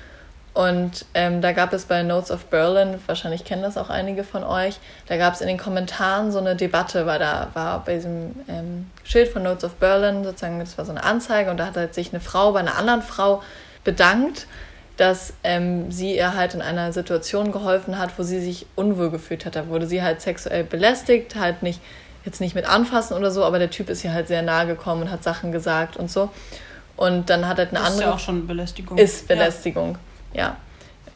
[0.55, 4.45] Und ähm, da gab es bei Notes of Berlin, wahrscheinlich kennen das auch einige von
[4.45, 8.35] euch, da gab es in den Kommentaren so eine Debatte, weil da war bei diesem
[8.49, 11.77] ähm, Schild von Notes of Berlin sozusagen, das war so eine Anzeige und da hat
[11.77, 13.43] halt sich eine Frau bei einer anderen Frau
[13.83, 14.47] bedankt,
[14.99, 19.47] dass ähm, sie ihr halt in einer Situation geholfen hat, wo sie sich unwohl gefühlt
[19.47, 19.57] hat.
[19.57, 21.81] Da wurde sie halt sexuell belästigt, halt nicht,
[22.27, 25.05] jetzt nicht mit anfassen oder so, aber der Typ ist ihr halt sehr nahe gekommen
[25.05, 26.29] und hat Sachen gesagt und so.
[26.99, 28.03] Und dann hat halt eine das andere.
[28.03, 28.99] Ist ja auch schon Belästigung.
[28.99, 29.93] Ist Belästigung.
[29.93, 29.99] Ja
[30.35, 30.57] ja.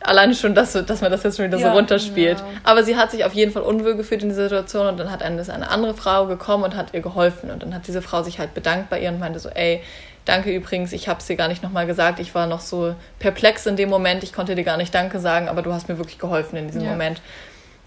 [0.00, 2.38] Alleine schon, dass, dass man das jetzt schon wieder ja, so runterspielt.
[2.38, 2.46] Ja.
[2.64, 5.22] Aber sie hat sich auf jeden Fall unwohl gefühlt in dieser Situation und dann hat
[5.22, 7.50] eine, eine andere Frau gekommen und hat ihr geholfen.
[7.50, 9.82] Und dann hat diese Frau sich halt bedankt bei ihr und meinte so, ey,
[10.26, 12.20] danke übrigens, ich habe es dir gar nicht nochmal gesagt.
[12.20, 15.48] Ich war noch so perplex in dem Moment, ich konnte dir gar nicht Danke sagen,
[15.48, 16.90] aber du hast mir wirklich geholfen in diesem ja.
[16.90, 17.22] Moment.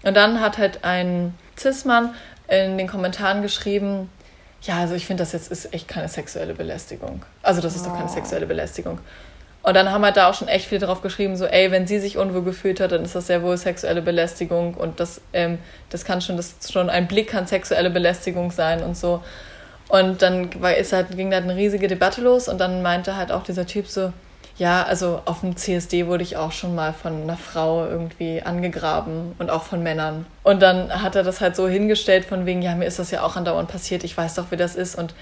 [0.02, 2.14] Und dann hat halt ein Cis-Mann
[2.48, 4.10] in den Kommentaren geschrieben,
[4.62, 7.24] ja, also ich finde, das jetzt ist echt keine sexuelle Belästigung.
[7.42, 7.90] Also das ist oh.
[7.90, 8.12] doch keine oh.
[8.12, 8.98] sexuelle Belästigung.
[9.62, 11.98] Und dann haben halt da auch schon echt viel drauf geschrieben, so, ey, wenn sie
[11.98, 15.58] sich unwohl gefühlt hat, dann ist das sehr wohl sexuelle Belästigung und das, ähm,
[15.90, 19.22] das kann schon, das schon ein Blick kann sexuelle Belästigung sein und so.
[19.88, 23.42] Und dann ist halt, ging da eine riesige Debatte los und dann meinte halt auch
[23.42, 24.12] dieser Typ so,
[24.56, 29.34] ja, also auf dem CSD wurde ich auch schon mal von einer Frau irgendwie angegraben
[29.38, 30.26] und auch von Männern.
[30.42, 33.22] Und dann hat er das halt so hingestellt von wegen, ja, mir ist das ja
[33.22, 35.14] auch andauernd passiert, ich weiß doch, wie das ist und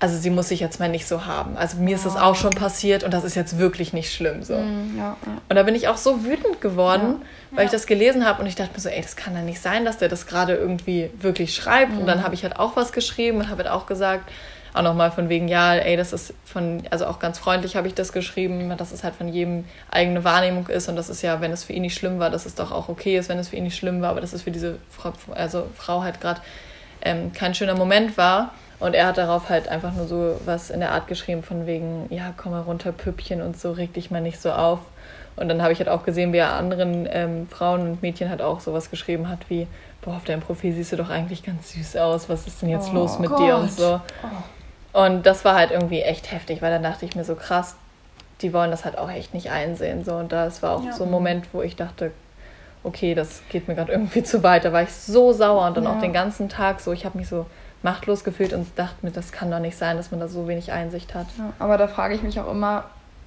[0.00, 1.58] also sie muss sich jetzt mal nicht so haben.
[1.58, 4.54] Also mir ist das auch schon passiert und das ist jetzt wirklich nicht schlimm so.
[4.54, 5.32] Mm, ja, ja.
[5.48, 7.16] Und da bin ich auch so wütend geworden,
[7.50, 9.42] ja, weil ich das gelesen habe und ich dachte mir so, ey, das kann ja
[9.42, 11.92] nicht sein, dass der das gerade irgendwie wirklich schreibt.
[11.92, 11.98] Mm.
[11.98, 12.22] Und dann mhm.
[12.22, 14.30] habe ich halt auch was geschrieben und habe halt auch gesagt,
[14.72, 17.94] auch nochmal von wegen, ja, ey, das ist von, also auch ganz freundlich habe ich
[17.94, 21.52] das geschrieben, dass es halt von jedem eigene Wahrnehmung ist und das ist ja, wenn
[21.52, 23.56] es für ihn nicht schlimm war, dass es doch auch okay ist, wenn es für
[23.56, 26.40] ihn nicht schlimm war, aber dass es für diese Frau, also Frau halt gerade
[27.02, 28.54] ähm, kein schöner Moment war.
[28.80, 32.06] Und er hat darauf halt einfach nur so was in der Art geschrieben von wegen,
[32.08, 34.80] ja, komm mal runter, Püppchen und so, reg dich mal nicht so auf.
[35.36, 38.42] Und dann habe ich halt auch gesehen, wie er anderen ähm, Frauen und Mädchen halt
[38.42, 39.66] auch sowas geschrieben hat wie,
[40.02, 42.90] boah, auf deinem Profil siehst du doch eigentlich ganz süß aus, was ist denn jetzt
[42.90, 43.40] oh, los mit Gott.
[43.40, 44.00] dir und so.
[44.22, 45.02] Oh.
[45.02, 47.76] Und das war halt irgendwie echt heftig, weil dann dachte ich mir so krass,
[48.40, 50.04] die wollen das halt auch echt nicht einsehen.
[50.04, 50.14] So.
[50.14, 50.92] Und das war auch ja.
[50.92, 52.12] so ein Moment, wo ich dachte,
[52.82, 54.64] okay, das geht mir gerade irgendwie zu weit.
[54.64, 55.94] Da war ich so sauer und dann ja.
[55.94, 57.46] auch den ganzen Tag so, ich habe mich so
[57.82, 60.72] machtlos gefühlt und dachte mir, das kann doch nicht sein, dass man da so wenig
[60.72, 61.26] Einsicht hat.
[61.38, 62.84] Ja, aber da frage ich mich auch immer,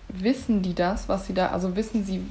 [0.09, 2.23] wissen die das, was sie da, also wissen sie,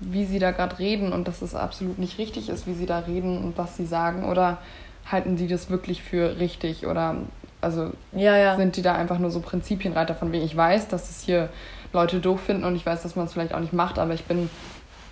[0.00, 3.00] wie sie da gerade reden und dass es absolut nicht richtig ist, wie sie da
[3.00, 4.58] reden und was sie sagen oder
[5.10, 7.16] halten sie das wirklich für richtig oder
[7.60, 8.56] also ja, ja.
[8.56, 11.48] sind die da einfach nur so Prinzipienreiter von wegen, ich weiß, dass es hier
[11.92, 14.24] Leute doof finden und ich weiß, dass man es vielleicht auch nicht macht, aber ich
[14.24, 14.50] bin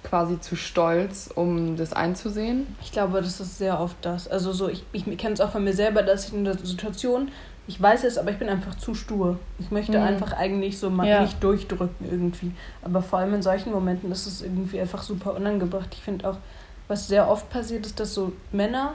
[0.09, 2.67] quasi zu stolz, um das einzusehen?
[2.81, 4.29] Ich glaube, das ist sehr oft das.
[4.29, 7.31] Also so, ich, ich kenne es auch von mir selber, dass ich in der Situation,
[7.67, 9.39] ich weiß es, aber ich bin einfach zu stur.
[9.59, 10.05] Ich möchte mhm.
[10.05, 11.23] einfach eigentlich so mal ja.
[11.23, 12.53] nicht durchdrücken irgendwie.
[12.83, 15.89] Aber vor allem in solchen Momenten ist es irgendwie einfach super unangebracht.
[15.93, 16.37] Ich finde auch,
[16.87, 18.93] was sehr oft passiert, ist, dass so Männer,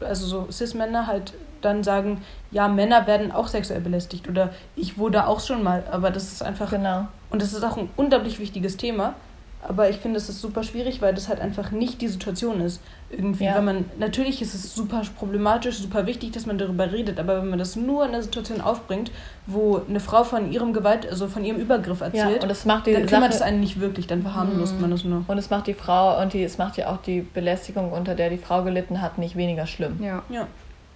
[0.00, 5.26] also so Cis-Männer halt dann sagen, ja, Männer werden auch sexuell belästigt oder ich wurde
[5.26, 6.70] auch schon mal, aber das ist einfach.
[6.70, 7.06] Genau.
[7.30, 9.14] Und das ist auch ein unglaublich wichtiges Thema.
[9.60, 12.80] Aber ich finde, es ist super schwierig, weil das halt einfach nicht die Situation ist.
[13.10, 13.56] Irgendwie, ja.
[13.56, 17.50] wenn man, natürlich ist es super problematisch, super wichtig, dass man darüber redet, aber wenn
[17.50, 19.10] man das nur in einer Situation aufbringt,
[19.46, 22.86] wo eine Frau von ihrem Gewalt, also von ihrem Übergriff erzählt, ja, und das macht
[22.86, 24.80] die dann kümmert es einen nicht wirklich, dann verharmlost mhm.
[24.80, 25.24] man das nur.
[25.26, 28.30] Und es macht die Frau, und die, es macht ja auch die Belästigung, unter der
[28.30, 30.00] die Frau gelitten hat, nicht weniger schlimm.
[30.00, 30.22] Ja.
[30.28, 30.46] ja.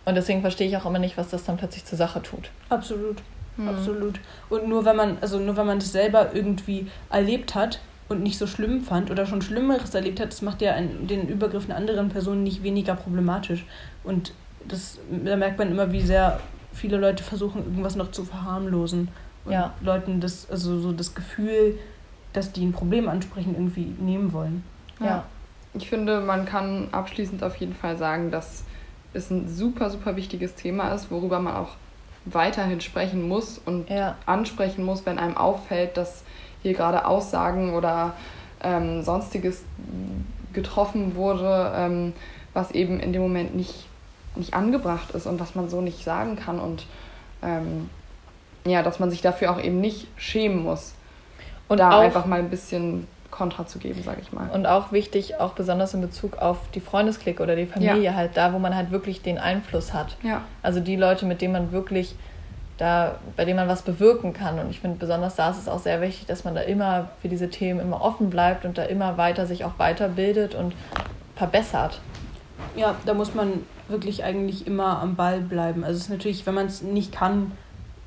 [0.04, 2.50] Und deswegen verstehe ich auch immer nicht, was das dann plötzlich zur Sache tut.
[2.68, 3.22] Absolut.
[3.56, 3.68] Mhm.
[3.68, 4.20] Absolut.
[4.48, 8.38] Und nur wenn man, also nur wenn man das selber irgendwie erlebt hat, und nicht
[8.38, 11.76] so schlimm fand oder schon Schlimmeres erlebt hat, das macht ja einen, den Übergriff einer
[11.76, 13.64] anderen Person nicht weniger problematisch.
[14.04, 14.32] Und
[14.68, 16.40] das, da merkt man immer, wie sehr
[16.72, 19.08] viele Leute versuchen, irgendwas noch zu verharmlosen.
[19.44, 19.74] Und ja.
[19.80, 21.78] Leuten das, also so das Gefühl,
[22.32, 24.64] dass die ein Problem ansprechen, irgendwie nehmen wollen.
[25.00, 25.06] Ja.
[25.06, 25.24] ja.
[25.74, 28.64] Ich finde, man kann abschließend auf jeden Fall sagen, dass
[29.14, 31.76] es ein super, super wichtiges Thema ist, worüber man auch
[32.24, 34.16] weiterhin sprechen muss und ja.
[34.26, 36.24] ansprechen muss, wenn einem auffällt, dass
[36.62, 38.14] hier gerade Aussagen oder
[38.62, 39.62] ähm, sonstiges
[40.52, 42.12] getroffen wurde, ähm,
[42.54, 43.86] was eben in dem Moment nicht,
[44.36, 46.86] nicht angebracht ist und was man so nicht sagen kann und
[47.42, 47.90] ähm,
[48.64, 50.94] ja, dass man sich dafür auch eben nicht schämen muss.
[51.68, 54.50] Und da einfach mal ein bisschen Kontra zu geben, sage ich mal.
[54.50, 58.14] Und auch wichtig, auch besonders in Bezug auf die Freundesklicke oder die Familie, ja.
[58.14, 60.16] halt da, wo man halt wirklich den Einfluss hat.
[60.22, 60.42] Ja.
[60.62, 62.14] Also die Leute, mit denen man wirklich
[62.78, 64.58] da, bei dem man was bewirken kann.
[64.58, 67.28] Und ich finde, besonders da ist es auch sehr wichtig, dass man da immer für
[67.28, 70.74] diese Themen immer offen bleibt und da immer weiter sich auch weiterbildet und
[71.36, 72.00] verbessert.
[72.76, 75.84] Ja, da muss man wirklich eigentlich immer am Ball bleiben.
[75.84, 77.52] Also es ist natürlich, wenn man es nicht kann,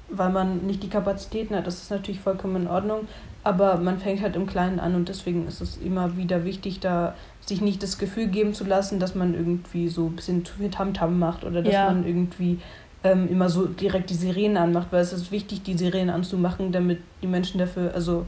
[0.09, 3.07] weil man nicht die Kapazitäten hat, das ist natürlich vollkommen in Ordnung.
[3.43, 7.13] Aber man fängt halt im Kleinen an und deswegen ist es immer wieder wichtig, da
[7.41, 10.72] sich nicht das Gefühl geben zu lassen, dass man irgendwie so ein bisschen zu viel
[10.72, 11.86] Tamtam macht oder dass ja.
[11.86, 12.59] man irgendwie
[13.06, 16.99] ähm, immer so direkt die Sirenen anmacht, weil es ist wichtig, die Sirenen anzumachen, damit
[17.22, 18.26] die Menschen dafür, also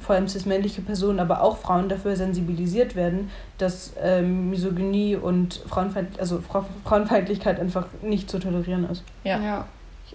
[0.00, 6.18] vor allem cis-männliche Personen, aber auch Frauen dafür sensibilisiert werden, dass ähm, Misogynie und Frauenfeind
[6.18, 6.42] also
[6.84, 9.02] Frauenfeindlichkeit einfach nicht zu tolerieren ist.
[9.24, 9.40] Ja.
[9.40, 9.66] ja.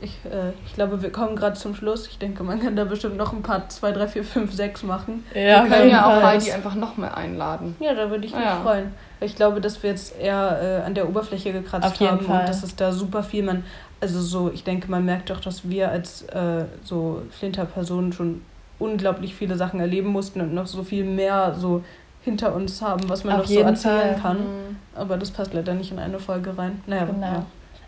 [0.01, 2.07] Ich, äh, ich glaube, wir kommen gerade zum Schluss.
[2.07, 5.24] Ich denke, man kann da bestimmt noch ein paar 2, 3, 4, 5, 6 machen.
[5.34, 7.76] Ja, wir können ja auch Heidi einfach noch mehr einladen.
[7.80, 8.59] Ja, da würde ich mich ja.
[8.61, 8.91] freuen.
[9.22, 12.41] Ich glaube, dass wir jetzt eher äh, an der Oberfläche gekratzt Auf jeden haben Fall.
[12.41, 13.63] und dass es da super viel man
[14.02, 18.41] also so, ich denke, man merkt doch, dass wir als äh, so Flinter-Personen schon
[18.80, 21.84] unglaublich viele Sachen erleben mussten und noch so viel mehr so
[22.24, 24.22] hinter uns haben, was man Auf noch so erzählen Fall.
[24.22, 24.38] kann.
[24.38, 24.78] Mhm.
[24.96, 26.82] Aber das passt leider nicht in eine Folge rein.
[26.88, 27.26] Naja, genau.
[27.26, 27.46] Ja.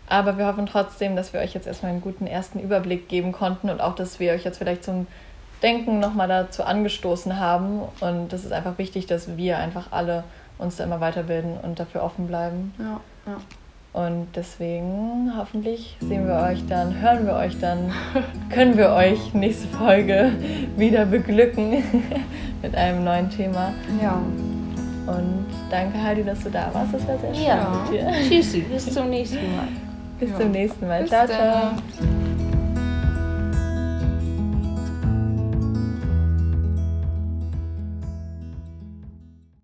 [0.08, 3.68] Aber wir hoffen trotzdem, dass wir euch jetzt erstmal einen guten ersten Überblick geben konnten
[3.68, 5.06] und auch, dass wir euch jetzt vielleicht zum
[5.62, 7.82] Denken nochmal dazu angestoßen haben.
[8.00, 10.24] Und das ist einfach wichtig, dass wir einfach alle
[10.56, 12.74] uns da immer weiterbilden und dafür offen bleiben.
[12.78, 13.36] Ja, ja.
[13.98, 17.90] Und deswegen hoffentlich sehen wir euch dann, hören wir euch dann,
[18.50, 20.30] können wir euch nächste Folge
[20.76, 21.82] wieder beglücken
[22.62, 23.72] mit einem neuen Thema.
[24.00, 24.22] Ja.
[25.12, 26.94] Und danke Heidi, dass du da warst.
[26.94, 27.82] Das war sehr schön ja.
[27.82, 28.12] mit dir.
[28.28, 29.68] Tschüssi, bis zum nächsten Mal.
[30.20, 30.38] Bis ja.
[30.38, 31.00] zum nächsten Mal.
[31.00, 31.72] Bis ciao, ciao.